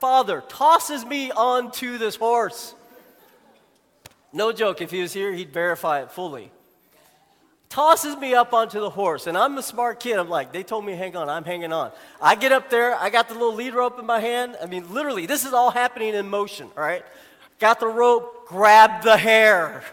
father 0.00 0.42
tosses 0.48 1.04
me 1.04 1.30
onto 1.30 1.98
this 1.98 2.16
horse. 2.16 2.74
No 4.32 4.52
joke, 4.52 4.80
if 4.80 4.90
he 4.90 5.02
was 5.02 5.12
here, 5.12 5.32
he'd 5.32 5.52
verify 5.52 6.02
it 6.02 6.12
fully 6.12 6.50
tosses 7.70 8.16
me 8.16 8.34
up 8.34 8.52
onto 8.52 8.80
the 8.80 8.90
horse. 8.90 9.26
And 9.26 9.38
I'm 9.38 9.56
a 9.56 9.62
smart 9.62 10.00
kid. 10.00 10.18
I'm 10.18 10.28
like, 10.28 10.52
they 10.52 10.62
told 10.62 10.84
me 10.84 10.92
hang 10.94 11.16
on, 11.16 11.30
I'm 11.30 11.44
hanging 11.44 11.72
on. 11.72 11.92
I 12.20 12.34
get 12.34 12.52
up 12.52 12.68
there, 12.68 12.94
I 12.96 13.08
got 13.08 13.28
the 13.28 13.34
little 13.34 13.54
lead 13.54 13.74
rope 13.74 13.98
in 13.98 14.04
my 14.04 14.20
hand. 14.20 14.56
I 14.60 14.66
mean, 14.66 14.92
literally, 14.92 15.24
this 15.24 15.46
is 15.46 15.54
all 15.54 15.70
happening 15.70 16.14
in 16.14 16.28
motion, 16.28 16.68
all 16.76 16.82
right? 16.82 17.04
Got 17.58 17.80
the 17.80 17.86
rope, 17.86 18.48
grab 18.48 19.02
the 19.02 19.16
hair. 19.16 19.84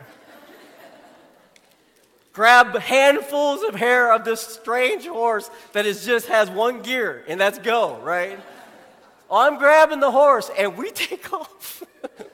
grab 2.34 2.76
handfuls 2.78 3.64
of 3.64 3.76
hair 3.76 4.12
of 4.12 4.26
this 4.26 4.42
strange 4.42 5.06
horse 5.06 5.50
that 5.74 5.86
is 5.86 6.04
just 6.06 6.28
has 6.28 6.50
one 6.50 6.82
gear, 6.82 7.24
and 7.28 7.40
that's 7.40 7.60
go, 7.60 7.98
right? 7.98 8.40
I'm 9.32 9.60
grabbing 9.60 10.00
the 10.00 10.12
horse, 10.12 10.50
and 10.58 10.76
we 10.78 10.90
take 10.92 11.32
off. 11.32 11.84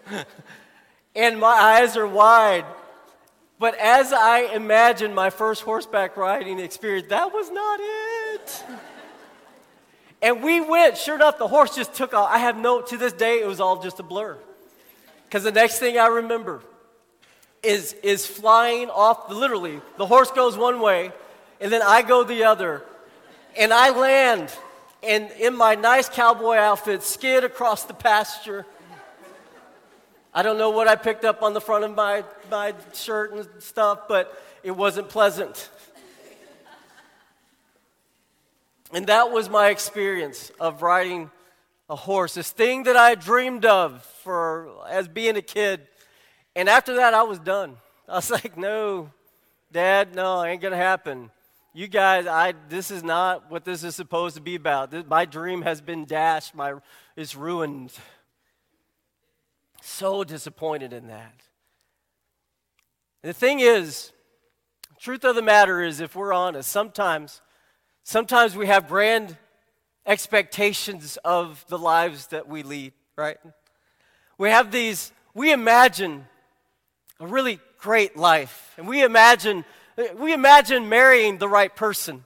and 1.15 1.37
my 1.37 1.47
eyes 1.47 1.97
are 1.97 2.07
wide 2.07 2.65
but 3.63 3.79
as 3.79 4.11
I 4.11 4.39
imagined 4.53 5.15
my 5.15 5.29
first 5.29 5.61
horseback 5.61 6.17
riding 6.17 6.59
experience, 6.59 7.07
that 7.07 7.31
was 7.31 7.49
not 7.49 7.79
it. 7.81 8.63
and 10.21 10.43
we 10.43 10.59
went, 10.59 10.97
sure 10.97 11.15
enough, 11.15 11.37
the 11.37 11.47
horse 11.47 11.73
just 11.73 11.93
took 11.93 12.13
off. 12.13 12.29
I 12.29 12.39
have 12.39 12.57
no, 12.57 12.81
to 12.81 12.97
this 12.97 13.13
day, 13.13 13.39
it 13.39 13.47
was 13.47 13.61
all 13.61 13.81
just 13.81 14.01
a 14.01 14.03
blur. 14.03 14.37
Because 15.23 15.43
the 15.43 15.51
next 15.53 15.79
thing 15.79 15.97
I 15.97 16.07
remember 16.07 16.59
is, 17.63 17.93
is 18.03 18.27
flying 18.27 18.89
off, 18.89 19.31
literally, 19.31 19.79
the 19.95 20.07
horse 20.07 20.31
goes 20.31 20.57
one 20.57 20.81
way, 20.81 21.13
and 21.61 21.71
then 21.71 21.81
I 21.81 22.01
go 22.01 22.25
the 22.25 22.43
other, 22.43 22.83
and 23.57 23.71
I 23.71 23.97
land, 23.97 24.53
and 25.01 25.31
in 25.39 25.55
my 25.55 25.75
nice 25.75 26.09
cowboy 26.09 26.57
outfit, 26.57 27.01
skid 27.01 27.45
across 27.45 27.85
the 27.85 27.93
pasture 27.93 28.65
I 30.35 30.41
don't 30.41 30.57
know 30.57 30.71
what 30.71 30.87
I 30.87 30.95
picked 30.95 31.25
up 31.25 31.43
on 31.43 31.53
the 31.53 31.61
front 31.61 31.83
of 31.83 31.93
my, 31.93 32.23
my 32.49 32.73
shirt 32.93 33.33
and 33.33 33.47
stuff, 33.59 34.07
but 34.07 34.35
it 34.63 34.71
wasn't 34.71 35.09
pleasant. 35.09 35.69
and 38.91 39.05
that 39.07 39.31
was 39.31 39.47
my 39.47 39.69
experience 39.69 40.51
of 40.59 40.81
riding 40.81 41.29
a 41.87 41.95
horse, 41.95 42.33
this 42.33 42.49
thing 42.49 42.83
that 42.83 42.97
I 42.97 43.13
dreamed 43.13 43.65
of 43.65 44.03
for 44.23 44.69
as 44.89 45.07
being 45.07 45.35
a 45.35 45.41
kid. 45.41 45.81
And 46.55 46.67
after 46.67 46.95
that, 46.95 47.13
I 47.13 47.23
was 47.23 47.37
done. 47.37 47.77
I 48.07 48.15
was 48.15 48.31
like, 48.31 48.57
no, 48.57 49.11
Dad, 49.71 50.15
no, 50.15 50.43
ain't 50.43 50.61
gonna 50.61 50.75
happen. 50.75 51.29
You 51.73 51.87
guys, 51.87 52.25
I 52.25 52.53
this 52.69 52.89
is 52.89 53.03
not 53.03 53.51
what 53.51 53.65
this 53.65 53.83
is 53.83 53.95
supposed 53.95 54.35
to 54.35 54.41
be 54.41 54.55
about. 54.55 54.91
This, 54.91 55.03
my 55.07 55.25
dream 55.25 55.63
has 55.63 55.81
been 55.81 56.05
dashed. 56.05 56.55
My 56.55 56.75
it's 57.15 57.35
ruined. 57.35 57.91
So 59.85 60.23
disappointed 60.23 60.93
in 60.93 61.07
that. 61.07 61.33
And 63.21 63.29
the 63.29 63.33
thing 63.33 63.59
is, 63.59 64.13
truth 64.97 65.25
of 65.25 65.35
the 65.35 65.41
matter 65.41 65.83
is, 65.83 65.99
if 65.99 66.15
we're 66.15 66.31
honest, 66.31 66.71
sometimes, 66.71 67.41
sometimes 68.03 68.55
we 68.55 68.67
have 68.67 68.87
grand 68.87 69.35
expectations 70.05 71.17
of 71.25 71.65
the 71.67 71.77
lives 71.77 72.27
that 72.27 72.47
we 72.47 72.63
lead, 72.63 72.93
right? 73.17 73.35
We 74.37 74.49
have 74.51 74.71
these, 74.71 75.11
we 75.33 75.51
imagine 75.51 76.27
a 77.19 77.27
really 77.27 77.59
great 77.77 78.15
life, 78.15 78.73
and 78.77 78.87
we 78.87 79.03
imagine, 79.03 79.65
we 80.15 80.31
imagine 80.31 80.87
marrying 80.87 81.39
the 81.39 81.49
right 81.49 81.75
person. 81.75 82.23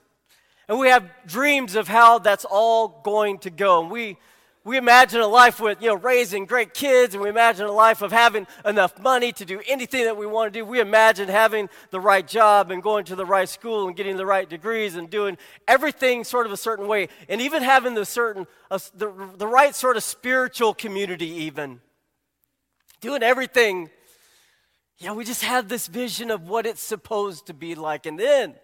And 0.67 0.77
we 0.77 0.89
have 0.89 1.09
dreams 1.25 1.75
of 1.75 1.87
how 1.87 2.19
that's 2.19 2.45
all 2.45 3.01
going 3.03 3.39
to 3.39 3.49
go. 3.49 3.81
And 3.81 3.89
we, 3.89 4.17
we 4.67 4.75
imagine 4.75 5.21
a 5.21 5.27
life 5.27 5.61
with, 5.61 5.81
you 5.81 5.87
know, 5.87 5.95
raising 5.95 6.45
great 6.45 6.73
kids, 6.73 7.13
and 7.13 7.23
we 7.23 7.29
imagine 7.29 7.65
a 7.65 7.71
life 7.71 8.01
of 8.01 8.11
having 8.11 8.45
enough 8.65 8.99
money 8.99 9.31
to 9.31 9.45
do 9.45 9.61
anything 9.65 10.03
that 10.03 10.17
we 10.17 10.25
want 10.25 10.51
to 10.51 10.59
do. 10.59 10.65
We 10.65 10.81
imagine 10.81 11.29
having 11.29 11.69
the 11.89 12.01
right 12.01 12.27
job 12.27 12.69
and 12.69 12.83
going 12.83 13.05
to 13.05 13.15
the 13.15 13.25
right 13.25 13.47
school 13.47 13.87
and 13.87 13.95
getting 13.95 14.17
the 14.17 14.25
right 14.25 14.47
degrees 14.47 14.95
and 14.95 15.09
doing 15.09 15.37
everything 15.69 16.25
sort 16.25 16.47
of 16.47 16.51
a 16.51 16.57
certain 16.57 16.85
way, 16.85 17.07
and 17.29 17.39
even 17.39 17.63
having 17.63 17.93
the 17.93 18.03
certain, 18.03 18.45
uh, 18.69 18.77
the, 18.93 19.09
the 19.37 19.47
right 19.47 19.73
sort 19.73 19.95
of 19.95 20.03
spiritual 20.03 20.73
community, 20.73 21.29
even. 21.29 21.79
Doing 22.99 23.23
everything. 23.23 23.89
Know, 24.99 25.13
we 25.13 25.23
just 25.23 25.45
have 25.45 25.69
this 25.69 25.87
vision 25.87 26.29
of 26.29 26.49
what 26.49 26.65
it's 26.65 26.81
supposed 26.81 27.47
to 27.47 27.53
be 27.53 27.73
like. 27.73 28.05
And 28.05 28.19
then 28.19 28.55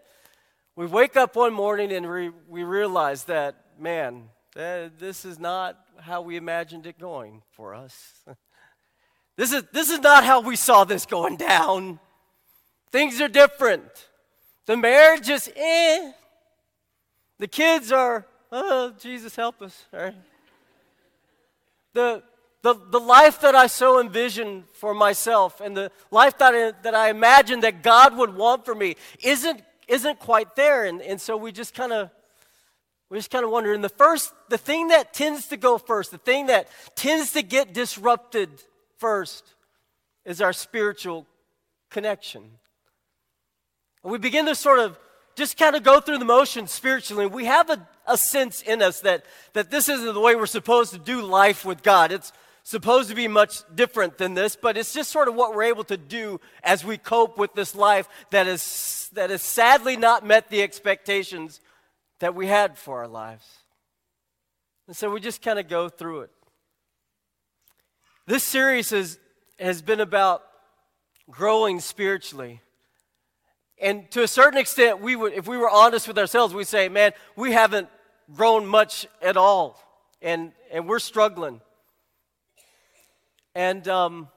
we 0.76 0.86
wake 0.86 1.16
up 1.16 1.38
one 1.38 1.54
morning 1.54 1.94
and 1.94 2.10
we, 2.10 2.30
we 2.50 2.64
realize 2.64 3.24
that, 3.26 3.56
man, 3.80 4.24
this 4.54 5.24
is 5.24 5.40
not 5.40 5.80
how 6.00 6.22
we 6.22 6.36
imagined 6.36 6.86
it 6.86 7.00
going 7.00 7.42
for 7.52 7.74
us. 7.74 8.24
this, 9.38 9.52
is, 9.52 9.64
this 9.72 9.90
is 9.90 10.00
not 10.00 10.24
how 10.24 10.42
we 10.42 10.56
saw 10.56 10.84
this 10.84 11.06
going 11.06 11.38
down. 11.38 12.00
Things 12.92 13.20
are 13.22 13.28
different. 13.28 14.10
The 14.66 14.78
marriage 14.78 15.30
is 15.30 15.52
eh. 15.56 16.12
The 17.40 17.48
kids 17.48 17.92
are, 17.92 18.26
oh, 18.52 18.94
Jesus 19.00 19.36
help 19.36 19.62
us, 19.62 19.86
right? 19.92 20.16
The, 21.94 22.24
the, 22.62 22.76
the 22.92 23.00
life 23.00 23.42
that 23.42 23.56
I 23.56 23.68
so 23.68 24.00
envisioned 24.00 24.64
for 24.74 24.94
myself 24.94 25.60
and 25.60 25.76
the 25.76 25.92
life 26.12 26.38
that 26.38 26.56
I, 26.56 26.72
that 26.84 26.96
I 26.96 27.10
imagined 27.10 27.64
that 27.64 27.84
God 27.84 28.16
would 28.18 28.36
want 28.36 28.66
for 28.66 28.74
me 28.74 28.96
isn't, 29.22 29.62
isn't 29.88 30.20
quite 30.20 30.56
there. 30.56 30.86
And, 30.86 31.02
and 31.02 31.20
so 31.20 31.36
we 31.36 31.52
just 31.52 31.74
kind 31.74 31.92
of 31.92 32.10
we're 33.14 33.20
just 33.20 33.30
kind 33.30 33.46
of 33.46 33.52
wondering 33.52 33.82
the 33.82 33.90
first, 33.90 34.34
the 34.50 34.58
thing 34.58 34.88
that 34.88 35.14
tends 35.14 35.50
to 35.50 35.56
go 35.56 35.78
first, 35.78 36.10
the 36.10 36.18
thing 36.18 36.48
that 36.48 36.68
tends 36.96 37.34
to 37.34 37.44
get 37.44 37.72
disrupted 37.72 38.50
first 38.98 39.54
is 40.26 40.42
our 40.42 40.52
spiritual 40.52 41.28
connection. 41.92 42.42
And 44.02 44.12
we 44.12 44.18
begin 44.18 44.48
to 44.48 44.56
sort 44.56 44.80
of 44.80 44.98
just 45.36 45.60
kind 45.60 45.76
of 45.76 45.84
go 45.84 46.00
through 46.00 46.18
the 46.18 46.26
motions 46.26 46.72
spiritually. 46.72 47.28
We 47.28 47.46
have 47.46 47.70
a, 47.70 47.88
a 48.08 48.18
sense 48.18 48.64
in 48.64 48.82
us 48.82 49.02
that, 49.02 49.26
that 49.54 49.70
this 49.70 49.90
isn't 49.90 50.12
the 50.12 50.20
way 50.20 50.36
we're 50.36 50.48
supposed 50.48 50.92
to 50.94 50.98
do 50.98 51.22
life 51.22 51.64
with 51.66 51.84
God. 51.84 52.12
It's 52.12 52.34
supposed 52.64 53.10
to 53.10 53.16
be 53.16 53.28
much 53.28 53.62
different 53.76 54.18
than 54.18 54.34
this, 54.34 54.56
but 54.56 54.76
it's 54.76 54.92
just 54.92 55.12
sort 55.12 55.28
of 55.28 55.36
what 55.36 55.54
we're 55.54 55.66
able 55.66 55.84
to 55.84 55.98
do 55.98 56.42
as 56.64 56.84
we 56.84 56.98
cope 56.98 57.38
with 57.38 57.54
this 57.54 57.76
life 57.76 58.10
that 58.32 58.48
is, 58.48 59.12
that 59.14 59.30
has 59.30 59.44
sadly 59.44 59.98
not 59.98 60.26
met 60.26 60.50
the 60.50 60.64
expectations 60.64 61.60
that 62.24 62.36
we 62.36 62.48
had 62.48 62.78
for 62.78 63.00
our 63.00 63.08
lives. 63.08 63.46
And 64.88 64.96
so 64.96 65.12
we 65.12 65.20
just 65.20 65.42
kind 65.42 65.60
of 65.60 65.68
go 65.68 65.90
through 65.90 66.22
it. 66.22 66.32
This 68.26 68.46
series 68.46 68.92
has, 68.92 69.20
has 69.60 69.82
been 69.82 70.00
about 70.00 70.42
growing 71.30 71.82
spiritually. 71.82 72.62
And 73.78 74.10
to 74.12 74.24
a 74.24 74.28
certain 74.30 74.58
extent, 74.58 75.02
we 75.02 75.18
would, 75.18 75.34
if 75.34 75.50
we 75.50 75.58
were 75.58 75.70
honest 75.70 76.08
with 76.08 76.18
ourselves, 76.18 76.54
we'd 76.54 76.66
say, 76.66 76.88
man, 76.88 77.12
we 77.36 77.52
haven't 77.52 77.90
grown 78.34 78.66
much 78.66 79.06
at 79.22 79.36
all. 79.36 79.78
And, 80.22 80.54
and 80.72 80.88
we're 80.88 81.00
struggling. 81.00 81.60
And 83.54 83.86
um, 83.90 84.30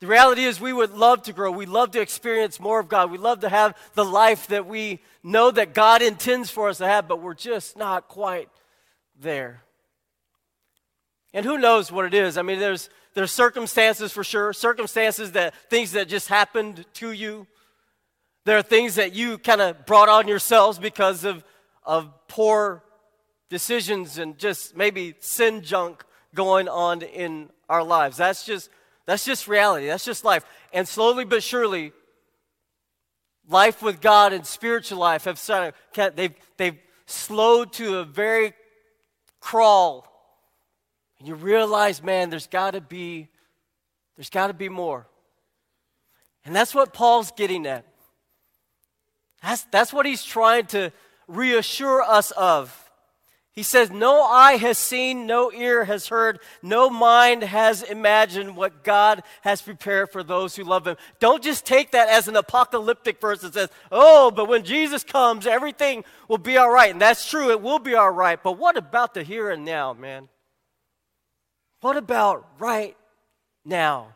the 0.00 0.06
reality 0.06 0.44
is, 0.44 0.60
we 0.60 0.72
would 0.72 0.92
love 0.92 1.22
to 1.24 1.32
grow. 1.32 1.50
We 1.50 1.66
love 1.66 1.90
to 1.92 2.00
experience 2.00 2.60
more 2.60 2.78
of 2.78 2.88
God. 2.88 3.10
We 3.10 3.18
love 3.18 3.40
to 3.40 3.48
have 3.48 3.76
the 3.94 4.04
life 4.04 4.46
that 4.48 4.66
we 4.66 5.00
know 5.24 5.50
that 5.50 5.74
God 5.74 6.02
intends 6.02 6.50
for 6.50 6.68
us 6.68 6.78
to 6.78 6.86
have, 6.86 7.08
but 7.08 7.20
we're 7.20 7.34
just 7.34 7.76
not 7.76 8.06
quite 8.06 8.48
there. 9.20 9.62
And 11.34 11.44
who 11.44 11.58
knows 11.58 11.90
what 11.90 12.04
it 12.04 12.14
is? 12.14 12.38
I 12.38 12.42
mean, 12.42 12.60
there's, 12.60 12.90
there's 13.14 13.32
circumstances 13.32 14.12
for 14.12 14.22
sure, 14.22 14.52
circumstances 14.52 15.32
that 15.32 15.54
things 15.68 15.92
that 15.92 16.08
just 16.08 16.28
happened 16.28 16.84
to 16.94 17.10
you. 17.10 17.48
There 18.44 18.56
are 18.56 18.62
things 18.62 18.94
that 18.94 19.14
you 19.14 19.36
kind 19.36 19.60
of 19.60 19.84
brought 19.84 20.08
on 20.08 20.28
yourselves 20.28 20.78
because 20.78 21.24
of, 21.24 21.44
of 21.84 22.08
poor 22.28 22.84
decisions 23.50 24.18
and 24.18 24.38
just 24.38 24.76
maybe 24.76 25.16
sin 25.18 25.62
junk 25.62 26.04
going 26.34 26.68
on 26.68 27.02
in 27.02 27.50
our 27.68 27.82
lives. 27.82 28.16
That's 28.16 28.44
just 28.44 28.70
that's 29.08 29.24
just 29.24 29.48
reality. 29.48 29.86
That's 29.86 30.04
just 30.04 30.22
life. 30.22 30.44
And 30.70 30.86
slowly 30.86 31.24
but 31.24 31.42
surely, 31.42 31.92
life 33.48 33.80
with 33.80 34.02
God 34.02 34.34
and 34.34 34.44
spiritual 34.44 34.98
life 34.98 35.24
have 35.24 35.38
started, 35.38 35.72
they've, 36.14 36.34
they've 36.58 36.78
slowed 37.06 37.72
to 37.72 38.00
a 38.00 38.04
very 38.04 38.52
crawl. 39.40 40.06
And 41.18 41.26
you 41.26 41.36
realize, 41.36 42.02
man, 42.02 42.28
there's 42.28 42.48
got 42.48 42.72
to 42.72 42.82
be, 42.82 43.28
there's 44.16 44.28
got 44.28 44.48
to 44.48 44.52
be 44.52 44.68
more. 44.68 45.06
And 46.44 46.54
that's 46.54 46.74
what 46.74 46.92
Paul's 46.92 47.30
getting 47.30 47.66
at. 47.66 47.86
That's, 49.42 49.62
that's 49.70 49.90
what 49.90 50.04
he's 50.04 50.22
trying 50.22 50.66
to 50.66 50.92
reassure 51.26 52.02
us 52.02 52.30
of. 52.32 52.87
He 53.52 53.62
says, 53.64 53.90
No 53.90 54.22
eye 54.22 54.56
has 54.56 54.78
seen, 54.78 55.26
no 55.26 55.50
ear 55.50 55.84
has 55.84 56.08
heard, 56.08 56.38
no 56.62 56.88
mind 56.88 57.42
has 57.42 57.82
imagined 57.82 58.56
what 58.56 58.84
God 58.84 59.22
has 59.40 59.62
prepared 59.62 60.10
for 60.10 60.22
those 60.22 60.54
who 60.54 60.62
love 60.62 60.86
Him. 60.86 60.96
Don't 61.18 61.42
just 61.42 61.66
take 61.66 61.90
that 61.90 62.08
as 62.08 62.28
an 62.28 62.36
apocalyptic 62.36 63.20
verse 63.20 63.40
that 63.40 63.54
says, 63.54 63.70
Oh, 63.90 64.30
but 64.30 64.48
when 64.48 64.62
Jesus 64.62 65.02
comes, 65.02 65.46
everything 65.46 66.04
will 66.28 66.38
be 66.38 66.56
all 66.56 66.70
right. 66.70 66.92
And 66.92 67.00
that's 67.00 67.28
true, 67.28 67.50
it 67.50 67.60
will 67.60 67.80
be 67.80 67.94
all 67.94 68.10
right. 68.10 68.40
But 68.40 68.58
what 68.58 68.76
about 68.76 69.14
the 69.14 69.24
here 69.24 69.50
and 69.50 69.64
now, 69.64 69.92
man? 69.92 70.28
What 71.80 71.96
about 71.96 72.46
right 72.58 72.96
now? 73.64 74.14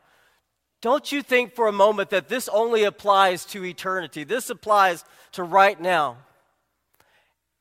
Don't 0.80 1.12
you 1.12 1.22
think 1.22 1.54
for 1.54 1.68
a 1.68 1.72
moment 1.72 2.10
that 2.10 2.28
this 2.28 2.48
only 2.48 2.82
applies 2.84 3.44
to 3.46 3.64
eternity? 3.64 4.24
This 4.24 4.50
applies 4.50 5.04
to 5.32 5.44
right 5.44 5.80
now 5.80 6.18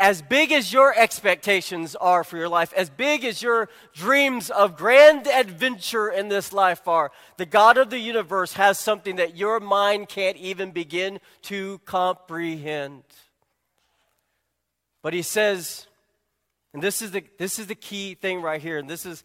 as 0.01 0.23
big 0.23 0.51
as 0.51 0.73
your 0.73 0.97
expectations 0.97 1.95
are 1.95 2.23
for 2.23 2.35
your 2.35 2.49
life, 2.49 2.73
as 2.73 2.89
big 2.89 3.23
as 3.23 3.43
your 3.43 3.69
dreams 3.93 4.49
of 4.49 4.75
grand 4.75 5.27
adventure 5.27 6.09
in 6.09 6.27
this 6.27 6.51
life 6.51 6.87
are, 6.87 7.11
the 7.37 7.45
God 7.45 7.77
of 7.77 7.91
the 7.91 7.99
universe 7.99 8.53
has 8.53 8.79
something 8.79 9.17
that 9.17 9.37
your 9.37 9.59
mind 9.59 10.09
can't 10.09 10.37
even 10.37 10.71
begin 10.71 11.19
to 11.43 11.77
comprehend. 11.85 13.03
But 15.03 15.13
he 15.13 15.21
says, 15.21 15.85
and 16.73 16.81
this 16.81 17.03
is 17.03 17.11
the, 17.11 17.23
this 17.37 17.59
is 17.59 17.67
the 17.67 17.75
key 17.75 18.15
thing 18.15 18.41
right 18.41 18.59
here, 18.59 18.79
and 18.79 18.89
this 18.89 19.05
is, 19.05 19.23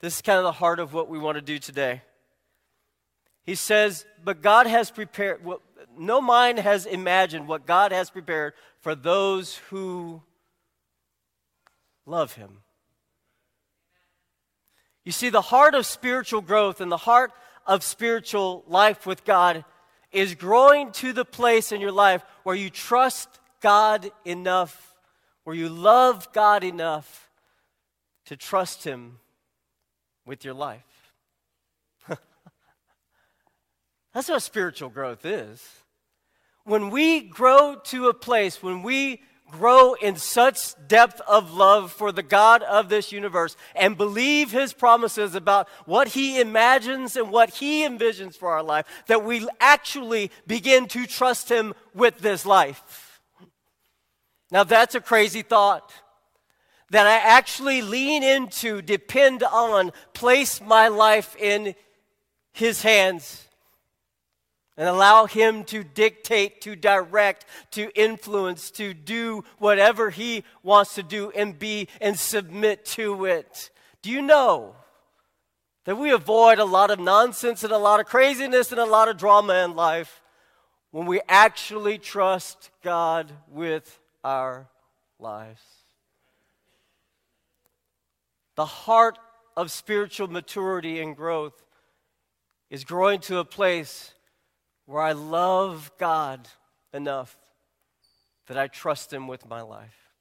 this 0.00 0.16
is 0.16 0.22
kind 0.22 0.36
of 0.36 0.44
the 0.44 0.52
heart 0.52 0.78
of 0.78 0.92
what 0.92 1.08
we 1.08 1.18
want 1.18 1.36
to 1.36 1.42
do 1.42 1.58
today. 1.58 2.02
He 3.44 3.54
says, 3.54 4.04
But 4.22 4.42
God 4.42 4.66
has 4.66 4.90
prepared, 4.90 5.40
no 5.96 6.20
mind 6.20 6.58
has 6.58 6.86
imagined 6.86 7.48
what 7.48 7.66
God 7.66 7.92
has 7.92 8.10
prepared 8.10 8.54
for 8.80 8.94
those 8.94 9.56
who 9.70 10.22
love 12.06 12.34
Him. 12.34 12.58
You 15.04 15.12
see, 15.12 15.30
the 15.30 15.40
heart 15.40 15.74
of 15.74 15.86
spiritual 15.86 16.40
growth 16.40 16.80
and 16.80 16.92
the 16.92 16.96
heart 16.96 17.32
of 17.66 17.82
spiritual 17.82 18.64
life 18.66 19.06
with 19.06 19.24
God 19.24 19.64
is 20.12 20.34
growing 20.34 20.92
to 20.92 21.12
the 21.12 21.24
place 21.24 21.72
in 21.72 21.80
your 21.80 21.92
life 21.92 22.24
where 22.42 22.56
you 22.56 22.70
trust 22.70 23.28
God 23.60 24.10
enough, 24.24 24.94
where 25.44 25.56
you 25.56 25.68
love 25.68 26.32
God 26.32 26.64
enough 26.64 27.30
to 28.26 28.36
trust 28.36 28.84
Him 28.84 29.18
with 30.26 30.44
your 30.44 30.54
life. 30.54 30.97
That's 34.18 34.30
what 34.30 34.42
spiritual 34.42 34.88
growth 34.88 35.24
is 35.24 35.64
when 36.64 36.90
we 36.90 37.20
grow 37.20 37.76
to 37.84 38.08
a 38.08 38.12
place, 38.12 38.60
when 38.60 38.82
we 38.82 39.22
grow 39.48 39.94
in 39.94 40.16
such 40.16 40.74
depth 40.88 41.20
of 41.20 41.54
love 41.54 41.92
for 41.92 42.10
the 42.10 42.24
God 42.24 42.64
of 42.64 42.88
this 42.88 43.12
universe 43.12 43.56
and 43.76 43.96
believe 43.96 44.50
his 44.50 44.72
promises 44.72 45.36
about 45.36 45.68
what 45.84 46.08
he 46.08 46.40
imagines 46.40 47.14
and 47.14 47.30
what 47.30 47.50
he 47.50 47.86
envisions 47.86 48.34
for 48.34 48.48
our 48.48 48.64
life, 48.64 48.86
that 49.06 49.24
we 49.24 49.46
actually 49.60 50.32
begin 50.48 50.88
to 50.88 51.06
trust 51.06 51.48
him 51.48 51.72
with 51.94 52.18
this 52.18 52.44
life. 52.44 53.20
Now, 54.50 54.64
that's 54.64 54.96
a 54.96 55.00
crazy 55.00 55.42
thought. 55.42 55.92
That 56.90 57.06
I 57.06 57.18
actually 57.18 57.82
lean 57.82 58.24
into, 58.24 58.82
depend 58.82 59.44
on, 59.44 59.92
place 60.12 60.60
my 60.60 60.88
life 60.88 61.36
in 61.36 61.76
his 62.50 62.82
hands 62.82 63.44
and 64.78 64.88
allow 64.88 65.26
Him 65.26 65.64
to 65.64 65.82
dictate, 65.82 66.60
to 66.62 66.76
direct, 66.76 67.44
to 67.72 67.90
influence, 68.00 68.70
to 68.70 68.94
do 68.94 69.44
whatever 69.58 70.08
He 70.08 70.44
wants 70.62 70.94
to 70.94 71.02
do 71.02 71.32
and 71.32 71.58
be 71.58 71.88
and 72.00 72.16
submit 72.16 72.86
to 72.86 73.24
it. 73.24 73.70
Do 74.00 74.10
you 74.10 74.22
know 74.22 74.76
that 75.84 75.98
we 75.98 76.12
avoid 76.12 76.60
a 76.60 76.64
lot 76.64 76.92
of 76.92 77.00
nonsense 77.00 77.64
and 77.64 77.72
a 77.72 77.78
lot 77.78 77.98
of 77.98 78.06
craziness 78.06 78.70
and 78.70 78.80
a 78.80 78.86
lot 78.86 79.08
of 79.08 79.16
drama 79.16 79.64
in 79.64 79.74
life 79.74 80.22
when 80.92 81.06
we 81.06 81.20
actually 81.28 81.98
trust 81.98 82.70
God 82.84 83.32
with 83.50 83.98
our 84.22 84.68
lives? 85.18 85.62
The 88.54 88.64
heart 88.64 89.18
of 89.56 89.72
spiritual 89.72 90.28
maturity 90.28 91.00
and 91.00 91.16
growth 91.16 91.64
is 92.70 92.84
growing 92.84 93.18
to 93.20 93.38
a 93.38 93.44
place 93.44 94.12
where 94.88 95.02
I 95.02 95.12
love 95.12 95.92
God 95.98 96.48
enough 96.94 97.36
that 98.46 98.56
I 98.56 98.68
trust 98.68 99.12
Him 99.12 99.28
with 99.28 99.46
my 99.46 99.60
life. 99.60 100.14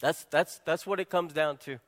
That's, 0.00 0.24
that's, 0.24 0.60
that's 0.66 0.86
what 0.86 1.00
it 1.00 1.08
comes 1.08 1.32
down 1.32 1.56
to. 1.58 1.78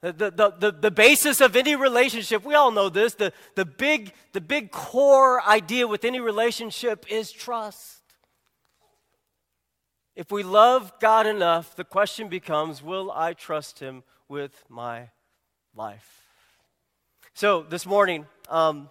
The, 0.00 0.12
the, 0.12 0.54
the, 0.58 0.72
the 0.72 0.90
basis 0.90 1.40
of 1.40 1.54
any 1.54 1.76
relationship, 1.76 2.44
we 2.44 2.54
all 2.54 2.72
know 2.72 2.88
this, 2.88 3.14
the, 3.14 3.32
the, 3.54 3.64
big, 3.64 4.12
the 4.32 4.40
big 4.40 4.72
core 4.72 5.40
idea 5.42 5.86
with 5.86 6.04
any 6.04 6.18
relationship 6.18 7.06
is 7.08 7.30
trust. 7.30 8.02
If 10.16 10.32
we 10.32 10.42
love 10.42 10.92
God 10.98 11.28
enough, 11.28 11.76
the 11.76 11.84
question 11.84 12.28
becomes 12.28 12.82
will 12.82 13.12
I 13.12 13.32
trust 13.32 13.78
Him 13.78 14.02
with 14.28 14.64
my 14.68 15.10
life? 15.72 16.24
So 17.32 17.62
this 17.62 17.86
morning, 17.86 18.26
um, 18.48 18.90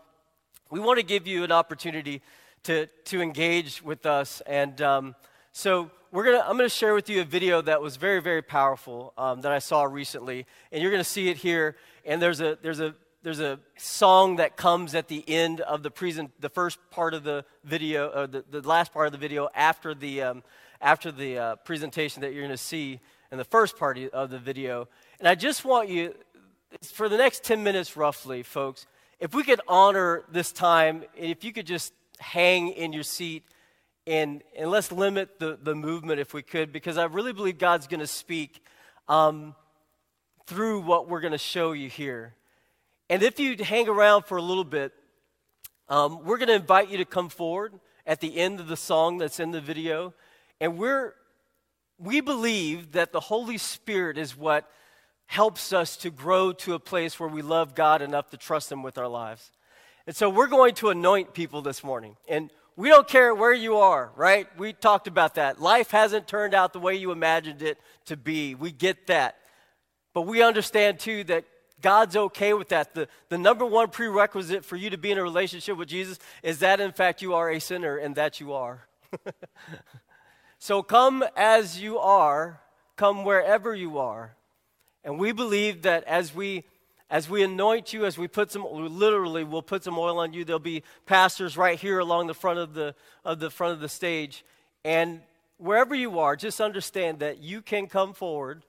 we 0.72 0.80
want 0.80 0.98
to 0.98 1.06
give 1.06 1.28
you 1.28 1.44
an 1.44 1.52
opportunity 1.52 2.22
to, 2.64 2.88
to 3.06 3.22
engage 3.22 3.84
with 3.84 4.06
us. 4.06 4.42
And 4.48 4.82
um, 4.82 5.16
so 5.52 5.92
we're 6.12 6.26
gonna, 6.26 6.40
I'm 6.40 6.58
going 6.58 6.70
to 6.70 6.76
share 6.76 6.96
with 6.96 7.10
you 7.10 7.22
a 7.22 7.26
video 7.26 7.62
that 7.62 7.82
was 7.82 7.98
very, 7.98 8.22
very 8.22 8.42
powerful 8.42 9.14
um, 9.18 9.42
that 9.42 9.52
I 9.52 9.60
saw 9.60 9.84
recently. 9.84 10.46
And 10.72 10.82
you're 10.82 10.92
going 10.92 11.04
to 11.04 11.10
see 11.10 11.30
it 11.30 11.38
here. 11.38 11.76
And 12.04 12.20
there's 12.22 12.42
a, 12.42 12.58
there's, 12.64 12.80
a, 12.80 12.96
there's 13.22 13.40
a 13.40 13.60
song 13.78 14.38
that 14.38 14.58
comes 14.58 14.96
at 14.96 15.08
the 15.08 15.24
end 15.28 15.62
of 15.62 15.84
the, 15.84 15.92
present, 15.92 16.32
the 16.40 16.50
first 16.50 16.80
part 16.90 17.14
of 17.14 17.24
the 17.24 17.46
video, 17.64 18.10
or 18.10 18.28
the, 18.28 18.44
the 18.50 18.68
last 18.68 18.92
part 18.92 19.06
of 19.06 19.12
the 19.12 19.20
video 19.20 19.50
after 19.54 19.94
the, 19.94 20.24
um, 20.24 20.44
after 20.82 21.12
the 21.12 21.38
uh, 21.38 21.56
presentation 21.58 22.22
that 22.22 22.34
you're 22.34 22.44
going 22.44 22.50
to 22.50 22.58
see. 22.58 23.00
in 23.32 23.38
the 23.38 23.44
first 23.44 23.78
part 23.78 24.00
of 24.00 24.32
the 24.32 24.40
video. 24.40 24.88
And 25.20 25.28
I 25.28 25.36
just 25.36 25.64
want 25.64 25.90
you, 25.90 26.16
for 26.82 27.08
the 27.08 27.18
next 27.18 27.44
10 27.44 27.64
minutes 27.64 27.96
roughly, 27.96 28.42
folks, 28.42 28.88
if 29.26 29.34
we 29.34 29.42
could 29.42 29.62
honor 29.68 30.24
this 30.32 30.52
time, 30.52 31.04
if 31.18 31.44
you 31.44 31.52
could 31.52 31.66
just 31.66 31.94
hang 32.20 32.68
in 32.68 32.94
your 32.94 33.02
seat 33.02 33.44
and, 34.06 34.44
and 34.56 34.70
let's 34.70 34.92
limit 34.92 35.40
the, 35.40 35.58
the 35.60 35.74
movement 35.74 36.20
if 36.20 36.32
we 36.32 36.44
could, 36.44 36.72
because 36.72 37.00
I 37.00 37.06
really 37.06 37.34
believe 37.34 37.58
God's 37.58 37.88
going 37.88 38.02
to 38.02 38.08
speak 38.08 38.64
um, 39.08 39.56
through 40.46 40.82
what 40.82 41.10
we're 41.10 41.22
going 41.22 41.32
to 41.32 41.40
show 41.40 41.72
you 41.72 41.90
here. 41.90 42.36
And 43.10 43.24
if 43.24 43.40
you 43.40 43.56
hang 43.64 43.90
around 43.90 44.26
for 44.26 44.38
a 44.38 44.44
little 44.44 44.64
bit, 44.64 44.94
um, 45.90 46.24
we're 46.24 46.38
going 46.38 46.50
to 46.50 46.54
invite 46.54 46.90
you 46.92 47.00
to 47.00 47.06
come 47.06 47.30
forward 47.30 47.74
at 48.06 48.22
the 48.22 48.38
end 48.38 48.60
of 48.60 48.68
the 48.68 48.78
song 48.78 49.18
that's 49.18 49.40
in 49.40 49.50
the 49.50 49.60
video. 49.60 50.14
And 50.62 50.78
we're, 50.78 51.16
we 51.98 52.22
believe 52.22 52.92
that 52.92 53.12
the 53.12 53.22
Holy 53.22 53.58
Spirit 53.58 54.20
is 54.20 54.38
what 54.38 54.70
helps 55.28 55.74
us 55.74 55.98
to 55.98 56.10
grow 56.10 56.52
to 56.54 56.74
a 56.74 56.80
place 56.80 57.20
where 57.20 57.30
we 57.30 57.42
love 57.42 57.76
God 57.76 58.02
enough 58.02 58.30
to 58.30 58.38
trust 58.38 58.72
Him 58.72 58.84
with 58.84 58.98
our 58.98 59.08
lives. 59.08 59.52
And 60.08 60.16
so 60.16 60.30
we're 60.30 60.48
going 60.48 60.76
to 60.76 60.90
anoint 60.90 61.34
people 61.34 61.62
this 61.62 61.84
morning. 61.84 62.16
And 62.30 62.52
we 62.76 62.90
don't 62.90 63.08
care 63.08 63.34
where 63.34 63.54
you 63.54 63.78
are, 63.78 64.12
right? 64.16 64.48
We 64.58 64.74
talked 64.74 65.08
about 65.08 65.36
that. 65.36 65.62
Life 65.62 65.92
hasn't 65.92 66.28
turned 66.28 66.54
out 66.54 66.74
the 66.74 66.80
way 66.80 66.96
you 66.96 67.12
imagined 67.12 67.62
it 67.62 67.80
to 68.06 68.18
be. 68.18 68.54
We 68.54 68.72
get 68.72 69.08
that. 69.08 69.38
But 70.14 70.24
we 70.24 70.44
understand 70.44 71.00
too 71.00 71.24
that 71.26 71.46
God's 71.82 72.16
okay 72.16 72.54
with 72.54 72.70
that. 72.70 72.94
The, 72.94 73.08
the 73.30 73.38
number 73.38 73.66
one 73.66 73.90
prerequisite 73.90 74.66
for 74.66 74.76
you 74.76 74.90
to 74.90 74.98
be 74.98 75.12
in 75.12 75.18
a 75.18 75.24
relationship 75.24 75.78
with 75.78 75.88
Jesus 75.88 76.20
is 76.44 76.60
that, 76.60 76.80
in 76.80 76.92
fact, 76.92 77.22
you 77.22 77.34
are 77.34 77.50
a 77.50 77.60
sinner 77.60 77.98
and 77.98 78.16
that 78.16 78.40
you 78.40 78.54
are. 78.54 78.88
so 80.60 80.84
come 80.84 81.24
as 81.36 81.82
you 81.82 81.98
are, 81.98 82.62
come 82.96 83.24
wherever 83.24 83.74
you 83.74 83.98
are. 83.98 84.35
And 85.06 85.18
we 85.18 85.32
believe 85.32 85.84
that 85.84 86.04
as 86.04 86.36
we 86.36 86.66
as 87.10 87.30
we 87.30 87.44
anoint 87.44 87.94
you, 87.94 88.04
as 88.06 88.18
we 88.18 88.28
put 88.28 88.52
some, 88.52 88.66
literally, 88.72 89.44
we'll 89.44 89.62
put 89.62 89.84
some 89.84 89.98
oil 89.98 90.18
on 90.18 90.34
you. 90.34 90.44
There'll 90.44 90.60
be 90.60 90.82
pastors 91.06 91.56
right 91.56 91.80
here 91.80 92.00
along 92.00 92.26
the 92.28 92.34
front 92.34 92.58
of 92.58 92.74
the, 92.74 92.96
of 93.24 93.40
the 93.40 93.52
front 93.52 93.74
of 93.74 93.80
the 93.80 93.88
stage. 93.88 94.44
And 94.84 95.22
wherever 95.58 95.94
you 95.94 96.18
are, 96.18 96.36
just 96.36 96.60
understand 96.60 97.20
that 97.20 97.38
you 97.38 97.62
can 97.62 97.86
come 97.86 98.14
forward. 98.14 98.64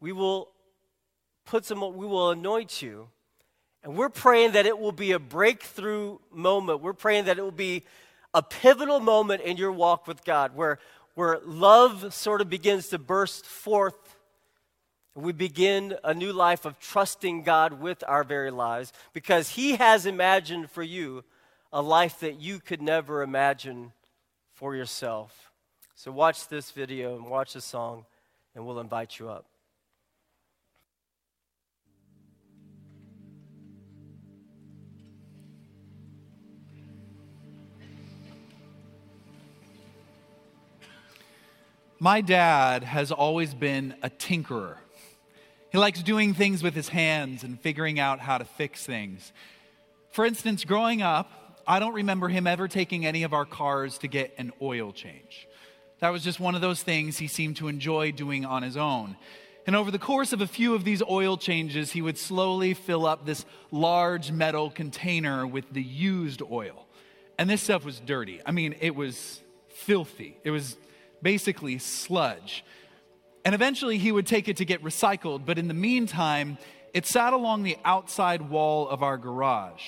We 0.00 0.12
will 0.12 0.48
put 1.44 1.66
some, 1.66 1.80
we 1.80 2.06
will 2.06 2.30
anoint 2.30 2.80
you. 2.80 3.08
And 3.82 3.96
we're 3.98 4.08
praying 4.08 4.52
that 4.52 4.64
it 4.64 4.78
will 4.78 4.92
be 4.92 5.12
a 5.12 5.18
breakthrough 5.18 6.18
moment. 6.32 6.80
We're 6.80 6.94
praying 6.94 7.26
that 7.26 7.38
it 7.38 7.42
will 7.42 7.50
be 7.50 7.84
a 8.32 8.42
pivotal 8.42 8.98
moment 8.98 9.42
in 9.42 9.58
your 9.58 9.72
walk 9.72 10.06
with 10.06 10.24
God 10.24 10.56
where, 10.56 10.78
where 11.14 11.38
love 11.44 12.14
sort 12.14 12.40
of 12.40 12.48
begins 12.48 12.88
to 12.88 12.98
burst 12.98 13.44
forth 13.44 14.13
we 15.14 15.32
begin 15.32 15.96
a 16.02 16.12
new 16.12 16.32
life 16.32 16.64
of 16.64 16.78
trusting 16.80 17.42
God 17.42 17.80
with 17.80 18.02
our 18.08 18.24
very 18.24 18.50
lives 18.50 18.92
because 19.12 19.50
He 19.50 19.76
has 19.76 20.06
imagined 20.06 20.70
for 20.70 20.82
you 20.82 21.24
a 21.72 21.80
life 21.80 22.20
that 22.20 22.40
you 22.40 22.58
could 22.58 22.82
never 22.82 23.22
imagine 23.22 23.92
for 24.52 24.74
yourself. 24.74 25.52
So, 25.94 26.10
watch 26.10 26.48
this 26.48 26.72
video 26.72 27.14
and 27.14 27.26
watch 27.26 27.52
the 27.52 27.60
song, 27.60 28.06
and 28.54 28.66
we'll 28.66 28.80
invite 28.80 29.18
you 29.18 29.28
up. 29.28 29.46
My 42.00 42.20
dad 42.20 42.82
has 42.82 43.12
always 43.12 43.54
been 43.54 43.94
a 44.02 44.10
tinkerer. 44.10 44.76
He 45.74 45.78
likes 45.78 46.04
doing 46.04 46.34
things 46.34 46.62
with 46.62 46.74
his 46.76 46.90
hands 46.90 47.42
and 47.42 47.60
figuring 47.60 47.98
out 47.98 48.20
how 48.20 48.38
to 48.38 48.44
fix 48.44 48.86
things. 48.86 49.32
For 50.12 50.24
instance, 50.24 50.64
growing 50.64 51.02
up, 51.02 51.60
I 51.66 51.80
don't 51.80 51.94
remember 51.94 52.28
him 52.28 52.46
ever 52.46 52.68
taking 52.68 53.04
any 53.04 53.24
of 53.24 53.32
our 53.32 53.44
cars 53.44 53.98
to 53.98 54.06
get 54.06 54.32
an 54.38 54.52
oil 54.62 54.92
change. 54.92 55.48
That 55.98 56.10
was 56.10 56.22
just 56.22 56.38
one 56.38 56.54
of 56.54 56.60
those 56.60 56.84
things 56.84 57.18
he 57.18 57.26
seemed 57.26 57.56
to 57.56 57.66
enjoy 57.66 58.12
doing 58.12 58.44
on 58.44 58.62
his 58.62 58.76
own. 58.76 59.16
And 59.66 59.74
over 59.74 59.90
the 59.90 59.98
course 59.98 60.32
of 60.32 60.40
a 60.40 60.46
few 60.46 60.76
of 60.76 60.84
these 60.84 61.02
oil 61.02 61.36
changes, 61.36 61.90
he 61.90 62.02
would 62.02 62.18
slowly 62.18 62.72
fill 62.72 63.04
up 63.04 63.26
this 63.26 63.44
large 63.72 64.30
metal 64.30 64.70
container 64.70 65.44
with 65.44 65.72
the 65.72 65.82
used 65.82 66.40
oil. 66.40 66.86
And 67.36 67.50
this 67.50 67.64
stuff 67.64 67.84
was 67.84 67.98
dirty. 67.98 68.40
I 68.46 68.52
mean, 68.52 68.76
it 68.78 68.94
was 68.94 69.40
filthy. 69.70 70.36
It 70.44 70.52
was 70.52 70.76
basically 71.20 71.78
sludge. 71.80 72.64
And 73.44 73.54
eventually 73.54 73.98
he 73.98 74.10
would 74.10 74.26
take 74.26 74.48
it 74.48 74.56
to 74.58 74.64
get 74.64 74.82
recycled, 74.82 75.44
but 75.44 75.58
in 75.58 75.68
the 75.68 75.74
meantime, 75.74 76.56
it 76.94 77.06
sat 77.06 77.32
along 77.32 77.62
the 77.62 77.76
outside 77.84 78.48
wall 78.48 78.88
of 78.88 79.02
our 79.02 79.18
garage. 79.18 79.82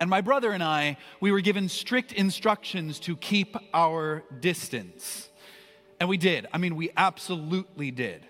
And 0.00 0.10
my 0.10 0.20
brother 0.20 0.52
and 0.52 0.62
I, 0.62 0.96
we 1.20 1.32
were 1.32 1.40
given 1.40 1.68
strict 1.68 2.12
instructions 2.12 3.00
to 3.00 3.16
keep 3.16 3.56
our 3.72 4.22
distance. 4.40 5.28
And 5.98 6.08
we 6.08 6.18
did. 6.18 6.46
I 6.52 6.58
mean, 6.58 6.76
we 6.76 6.90
absolutely 6.96 7.90
did. 7.90 8.24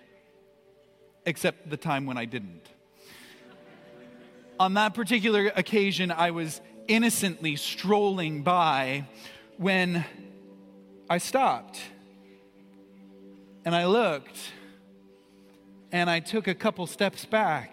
Except 1.25 1.69
the 1.69 1.77
time 1.77 2.05
when 2.05 2.17
I 2.17 2.25
didn't. 2.25 2.65
On 4.59 4.73
that 4.75 4.93
particular 4.93 5.51
occasion, 5.55 6.11
I 6.11 6.31
was 6.31 6.59
innocently 6.87 7.55
strolling 7.55 8.41
by 8.41 9.05
when 9.57 10.05
I 11.09 11.17
stopped 11.19 11.79
and 13.69 13.75
I 13.75 13.85
looked 13.85 14.39
and 15.91 16.09
I 16.09 16.21
took 16.21 16.47
a 16.47 16.55
couple 16.55 16.87
steps 16.87 17.25
back. 17.25 17.71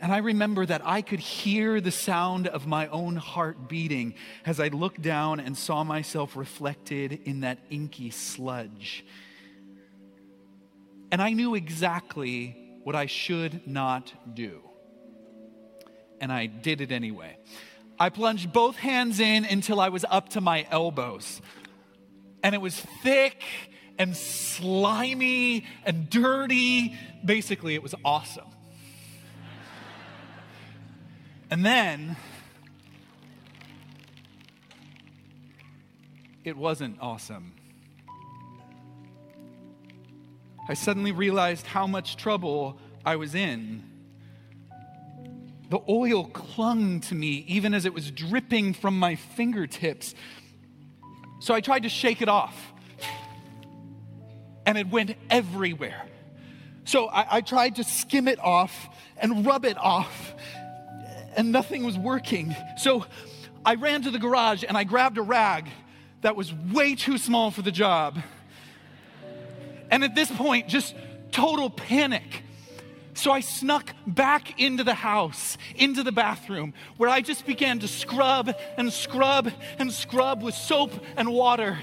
And 0.00 0.10
I 0.10 0.16
remember 0.16 0.64
that 0.64 0.80
I 0.86 1.02
could 1.02 1.20
hear 1.20 1.82
the 1.82 1.90
sound 1.90 2.46
of 2.46 2.66
my 2.66 2.86
own 2.86 3.16
heart 3.16 3.68
beating 3.68 4.14
as 4.46 4.58
I 4.58 4.68
looked 4.68 5.02
down 5.02 5.38
and 5.38 5.54
saw 5.54 5.84
myself 5.84 6.34
reflected 6.34 7.20
in 7.26 7.40
that 7.40 7.58
inky 7.68 8.08
sludge. 8.08 9.04
And 11.12 11.20
I 11.20 11.34
knew 11.34 11.54
exactly 11.54 12.80
what 12.84 12.96
I 12.96 13.04
should 13.04 13.66
not 13.66 14.34
do. 14.34 14.62
And 16.22 16.32
I 16.32 16.46
did 16.46 16.80
it 16.80 16.90
anyway. 16.90 17.36
I 18.00 18.08
plunged 18.08 18.50
both 18.54 18.76
hands 18.76 19.20
in 19.20 19.44
until 19.44 19.78
I 19.78 19.90
was 19.90 20.06
up 20.08 20.30
to 20.30 20.40
my 20.40 20.66
elbows. 20.70 21.42
And 22.42 22.54
it 22.54 22.62
was 22.62 22.80
thick 23.02 23.44
and 23.98 24.16
slimy 24.16 25.66
and 25.84 26.08
dirty. 26.08 26.96
Basically, 27.24 27.74
it 27.74 27.82
was 27.82 27.94
awesome. 28.04 28.46
And 31.50 31.64
then 31.64 32.16
it 36.44 36.56
wasn't 36.56 36.98
awesome. 37.00 37.54
I 40.68 40.74
suddenly 40.74 41.12
realized 41.12 41.66
how 41.66 41.86
much 41.86 42.16
trouble 42.16 42.78
I 43.04 43.16
was 43.16 43.34
in. 43.34 43.82
The 45.70 45.80
oil 45.88 46.26
clung 46.26 47.00
to 47.00 47.14
me 47.14 47.44
even 47.48 47.74
as 47.74 47.86
it 47.86 47.94
was 47.94 48.10
dripping 48.10 48.74
from 48.74 48.98
my 48.98 49.16
fingertips. 49.16 50.14
So 51.40 51.54
I 51.54 51.60
tried 51.60 51.84
to 51.84 51.88
shake 51.88 52.20
it 52.20 52.28
off 52.28 52.72
and 54.68 54.76
it 54.76 54.88
went 54.88 55.14
everywhere. 55.30 56.04
So 56.84 57.06
I, 57.06 57.38
I, 57.38 57.40
tried 57.40 57.76
to 57.76 57.84
skim 57.84 58.28
it 58.28 58.38
off 58.38 58.90
and 59.16 59.46
rub 59.46 59.64
it 59.64 59.78
off, 59.78 60.34
and 61.34 61.52
nothing 61.52 61.84
was 61.84 61.96
working. 61.96 62.54
So 62.76 63.06
I 63.64 63.76
ran 63.76 64.02
to 64.02 64.10
the 64.10 64.18
garage 64.18 64.64
and 64.68 64.76
I 64.76 64.84
grabbed 64.84 65.16
a 65.16 65.22
rag 65.22 65.70
that 66.20 66.36
was 66.36 66.52
way 66.52 66.94
too 66.96 67.16
small 67.16 67.50
for 67.50 67.62
the 67.62 67.72
job. 67.72 68.18
And 69.90 70.04
at 70.04 70.14
this 70.14 70.30
point, 70.30 70.68
just 70.68 70.94
total 71.32 71.70
panic. 71.70 72.42
So 73.14 73.32
I 73.32 73.40
snuck 73.40 73.94
back 74.06 74.60
into 74.60 74.84
the 74.84 74.92
house, 74.92 75.56
into 75.76 76.02
the 76.02 76.12
bathroom, 76.12 76.74
where 76.98 77.08
I 77.08 77.22
just 77.22 77.46
began 77.46 77.78
to 77.78 77.88
scrub 77.88 78.54
and 78.76 78.92
scrub 78.92 79.50
and 79.78 79.90
scrub 79.90 80.42
with 80.42 80.54
soap 80.54 80.92
and 81.16 81.32
water 81.32 81.78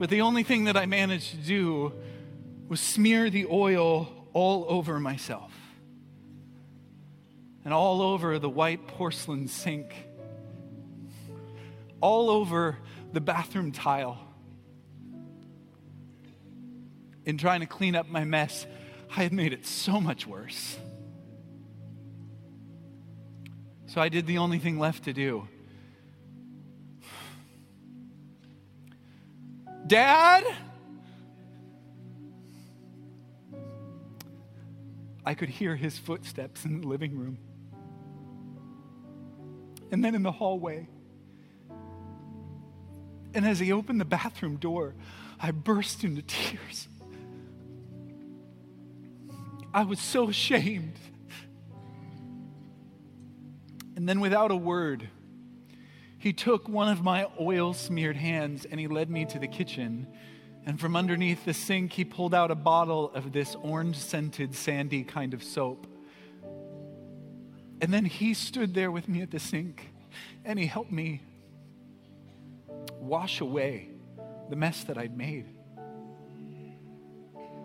But 0.00 0.08
the 0.08 0.22
only 0.22 0.44
thing 0.44 0.64
that 0.64 0.78
I 0.78 0.86
managed 0.86 1.32
to 1.32 1.36
do 1.36 1.92
was 2.68 2.80
smear 2.80 3.28
the 3.28 3.44
oil 3.44 4.28
all 4.32 4.64
over 4.66 4.98
myself 4.98 5.52
and 7.66 7.74
all 7.74 8.00
over 8.00 8.38
the 8.38 8.48
white 8.48 8.86
porcelain 8.86 9.46
sink, 9.46 9.92
all 12.00 12.30
over 12.30 12.78
the 13.12 13.20
bathroom 13.20 13.72
tile. 13.72 14.26
In 17.26 17.36
trying 17.36 17.60
to 17.60 17.66
clean 17.66 17.94
up 17.94 18.08
my 18.08 18.24
mess, 18.24 18.66
I 19.14 19.22
had 19.22 19.34
made 19.34 19.52
it 19.52 19.66
so 19.66 20.00
much 20.00 20.26
worse. 20.26 20.78
So 23.84 24.00
I 24.00 24.08
did 24.08 24.26
the 24.26 24.38
only 24.38 24.60
thing 24.60 24.78
left 24.78 25.04
to 25.04 25.12
do 25.12 25.46
Dad? 29.90 30.44
I 35.26 35.34
could 35.34 35.48
hear 35.48 35.74
his 35.74 35.98
footsteps 35.98 36.64
in 36.64 36.80
the 36.80 36.86
living 36.86 37.18
room. 37.18 37.38
And 39.90 40.04
then 40.04 40.14
in 40.14 40.22
the 40.22 40.30
hallway. 40.30 40.86
And 43.34 43.44
as 43.44 43.58
he 43.58 43.72
opened 43.72 44.00
the 44.00 44.04
bathroom 44.04 44.58
door, 44.58 44.94
I 45.40 45.50
burst 45.50 46.04
into 46.04 46.22
tears. 46.22 46.86
I 49.74 49.82
was 49.82 49.98
so 49.98 50.28
ashamed. 50.28 51.00
And 53.96 54.08
then, 54.08 54.20
without 54.20 54.52
a 54.52 54.56
word, 54.56 55.08
he 56.20 56.34
took 56.34 56.68
one 56.68 56.88
of 56.88 57.02
my 57.02 57.26
oil 57.40 57.72
smeared 57.72 58.16
hands 58.16 58.66
and 58.66 58.78
he 58.78 58.86
led 58.86 59.08
me 59.08 59.24
to 59.24 59.38
the 59.38 59.48
kitchen. 59.48 60.06
And 60.66 60.78
from 60.78 60.94
underneath 60.94 61.46
the 61.46 61.54
sink, 61.54 61.94
he 61.94 62.04
pulled 62.04 62.34
out 62.34 62.50
a 62.50 62.54
bottle 62.54 63.10
of 63.14 63.32
this 63.32 63.56
orange 63.62 63.96
scented, 63.96 64.54
sandy 64.54 65.02
kind 65.02 65.32
of 65.32 65.42
soap. 65.42 65.86
And 67.80 67.90
then 67.90 68.04
he 68.04 68.34
stood 68.34 68.74
there 68.74 68.90
with 68.90 69.08
me 69.08 69.22
at 69.22 69.30
the 69.30 69.38
sink 69.38 69.94
and 70.44 70.58
he 70.58 70.66
helped 70.66 70.92
me 70.92 71.22
wash 72.98 73.40
away 73.40 73.88
the 74.50 74.56
mess 74.56 74.84
that 74.84 74.98
I'd 74.98 75.16
made. 75.16 75.46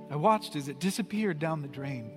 I 0.10 0.16
watched 0.16 0.56
as 0.56 0.70
it 0.70 0.80
disappeared 0.80 1.40
down 1.40 1.62
the 1.62 1.68
drain. 1.68 2.10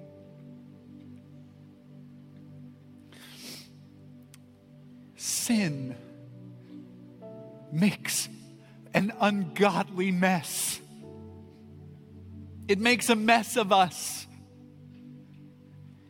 Sin 5.17 5.97
makes 7.73 8.29
an 8.95 9.13
ungodly 9.21 10.11
mess. 10.11 10.81
It 12.67 12.79
makes 12.79 13.09
a 13.09 13.17
mess 13.17 13.57
of 13.57 13.73
us. 13.73 14.27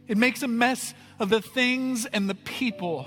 It 0.06 0.16
makes 0.16 0.42
a 0.42 0.48
mess 0.48 0.94
of 1.18 1.28
the 1.28 1.42
things 1.42 2.06
and 2.06 2.28
the 2.28 2.34
people 2.34 3.06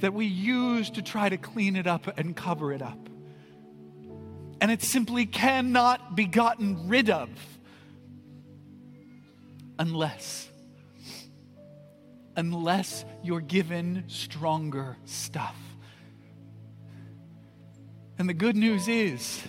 that 0.00 0.12
we 0.12 0.26
use 0.26 0.90
to 0.90 1.02
try 1.02 1.28
to 1.28 1.36
clean 1.36 1.76
it 1.76 1.86
up 1.86 2.18
and 2.18 2.34
cover 2.34 2.72
it 2.72 2.82
up. 2.82 2.98
And 4.60 4.70
it 4.70 4.82
simply 4.82 5.26
cannot 5.26 6.16
be 6.16 6.26
gotten 6.26 6.88
rid 6.88 7.10
of 7.10 7.28
unless 9.78 10.48
unless 12.36 13.04
you're 13.22 13.40
given 13.40 14.04
stronger 14.06 14.96
stuff. 15.04 15.56
And 18.18 18.28
the 18.28 18.34
good 18.34 18.56
news 18.56 18.88
is 18.88 19.42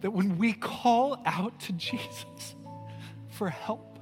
that 0.00 0.10
when 0.10 0.38
we 0.38 0.52
call 0.52 1.20
out 1.26 1.58
to 1.60 1.72
Jesus 1.72 2.54
for 3.30 3.48
help, 3.50 3.98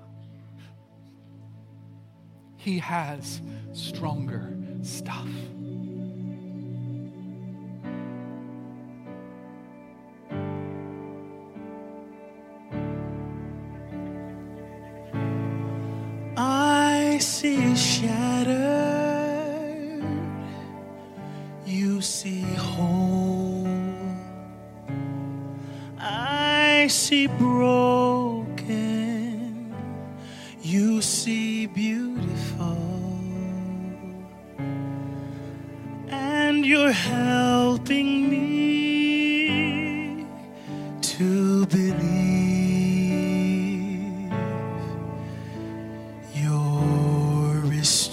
He 2.57 2.79
has 2.79 3.41
stronger 3.73 4.57
stuff. 4.83 5.29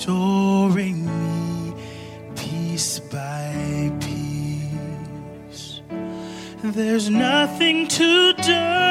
Restoring 0.02 1.06
me 1.06 1.74
piece 2.36 3.00
by 3.00 3.92
piece. 4.00 5.82
There's 6.64 7.08
nothing 7.08 7.88
to 7.88 8.34
dirty 8.34 8.91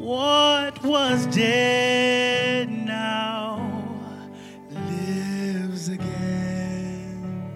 What 0.00 0.82
was 0.82 1.26
dead 1.26 2.70
now 2.70 3.84
lives 4.70 5.90
again. 5.90 7.52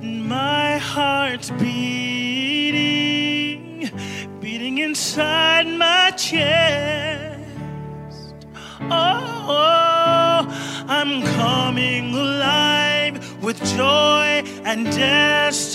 And 0.00 0.28
my 0.28 0.78
heart's 0.78 1.50
beating, 1.50 2.80
beating 4.38 4.78
inside 4.78 5.66
my 5.66 6.12
chest. 6.12 7.42
Oh, 8.82 10.46
I'm 10.86 11.22
coming 11.22 12.14
alive 12.14 13.42
with 13.42 13.58
joy 13.76 14.44
and 14.64 14.86
destiny. 14.86 15.71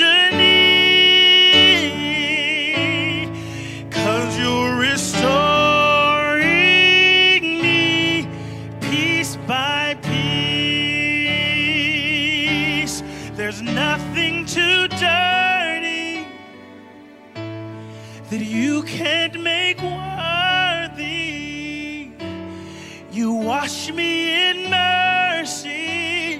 Wash 23.67 23.91
me 23.91 24.49
in 24.49 24.69
mercy, 24.69 26.37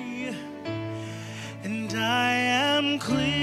and 1.62 1.94
I 1.94 2.32
am 2.32 3.00
clean. 3.00 3.37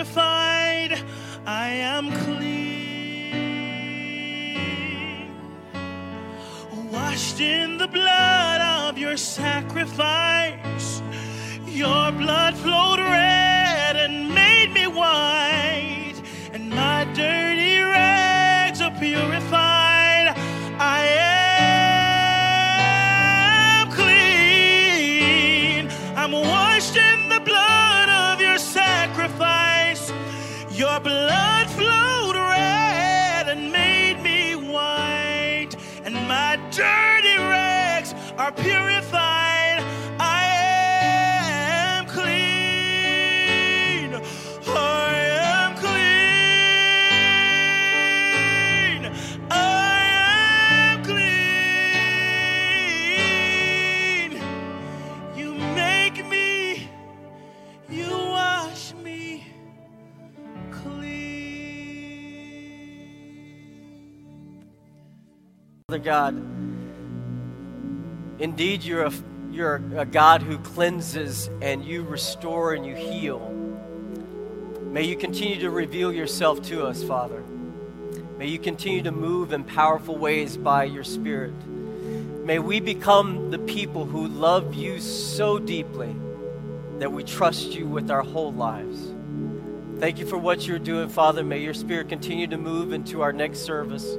Purified. 0.00 1.04
I 1.44 1.68
am 1.68 2.10
clean, 2.24 2.56
washed 6.90 7.40
in 7.40 7.76
the 7.76 7.86
blood 7.86 8.62
of 8.88 8.96
your 8.96 9.18
sacrifice. 9.18 11.02
Your 11.66 12.12
blood 12.12 12.56
flowed 12.56 13.00
red 13.00 13.96
and 13.96 14.34
made 14.34 14.72
me 14.72 14.86
white, 14.86 16.14
and 16.54 16.70
my 16.70 17.04
dirty 17.14 17.80
rags 17.80 18.80
are 18.80 18.98
purified. 18.98 19.69
Your 30.80 30.98
blood 30.98 31.68
flowed 31.68 32.36
red 32.36 33.48
and 33.50 33.70
made 33.70 34.18
me 34.22 34.54
white, 34.54 35.72
and 36.04 36.14
my 36.26 36.56
dirty 36.70 37.36
rags 37.36 38.14
are 38.38 38.50
purified. 38.50 39.49
Father 65.90 66.04
God, 66.04 66.36
indeed 68.38 68.84
you're 68.84 69.06
a, 69.06 69.12
you're 69.50 69.82
a 69.96 70.04
God 70.04 70.40
who 70.40 70.56
cleanses 70.58 71.50
and 71.60 71.84
you 71.84 72.04
restore 72.04 72.74
and 72.74 72.86
you 72.86 72.94
heal. 72.94 73.40
May 74.82 75.02
you 75.02 75.16
continue 75.16 75.58
to 75.58 75.70
reveal 75.70 76.12
yourself 76.12 76.62
to 76.68 76.86
us, 76.86 77.02
Father. 77.02 77.42
May 78.38 78.46
you 78.46 78.60
continue 78.60 79.02
to 79.02 79.10
move 79.10 79.52
in 79.52 79.64
powerful 79.64 80.16
ways 80.16 80.56
by 80.56 80.84
your 80.84 81.02
Spirit. 81.02 81.54
May 81.66 82.60
we 82.60 82.78
become 82.78 83.50
the 83.50 83.58
people 83.58 84.04
who 84.04 84.28
love 84.28 84.74
you 84.74 85.00
so 85.00 85.58
deeply 85.58 86.14
that 87.00 87.10
we 87.10 87.24
trust 87.24 87.72
you 87.72 87.84
with 87.84 88.12
our 88.12 88.22
whole 88.22 88.52
lives. 88.52 89.08
Thank 89.98 90.20
you 90.20 90.26
for 90.26 90.38
what 90.38 90.68
you're 90.68 90.78
doing, 90.78 91.08
Father. 91.08 91.42
May 91.42 91.58
your 91.58 91.74
Spirit 91.74 92.08
continue 92.08 92.46
to 92.46 92.56
move 92.56 92.92
into 92.92 93.22
our 93.22 93.32
next 93.32 93.62
service. 93.62 94.16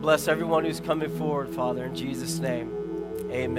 Bless 0.00 0.28
everyone 0.28 0.64
who's 0.64 0.80
coming 0.80 1.14
forward, 1.18 1.50
Father, 1.50 1.84
in 1.84 1.94
Jesus' 1.94 2.38
name. 2.38 2.72
Amen. 3.30 3.58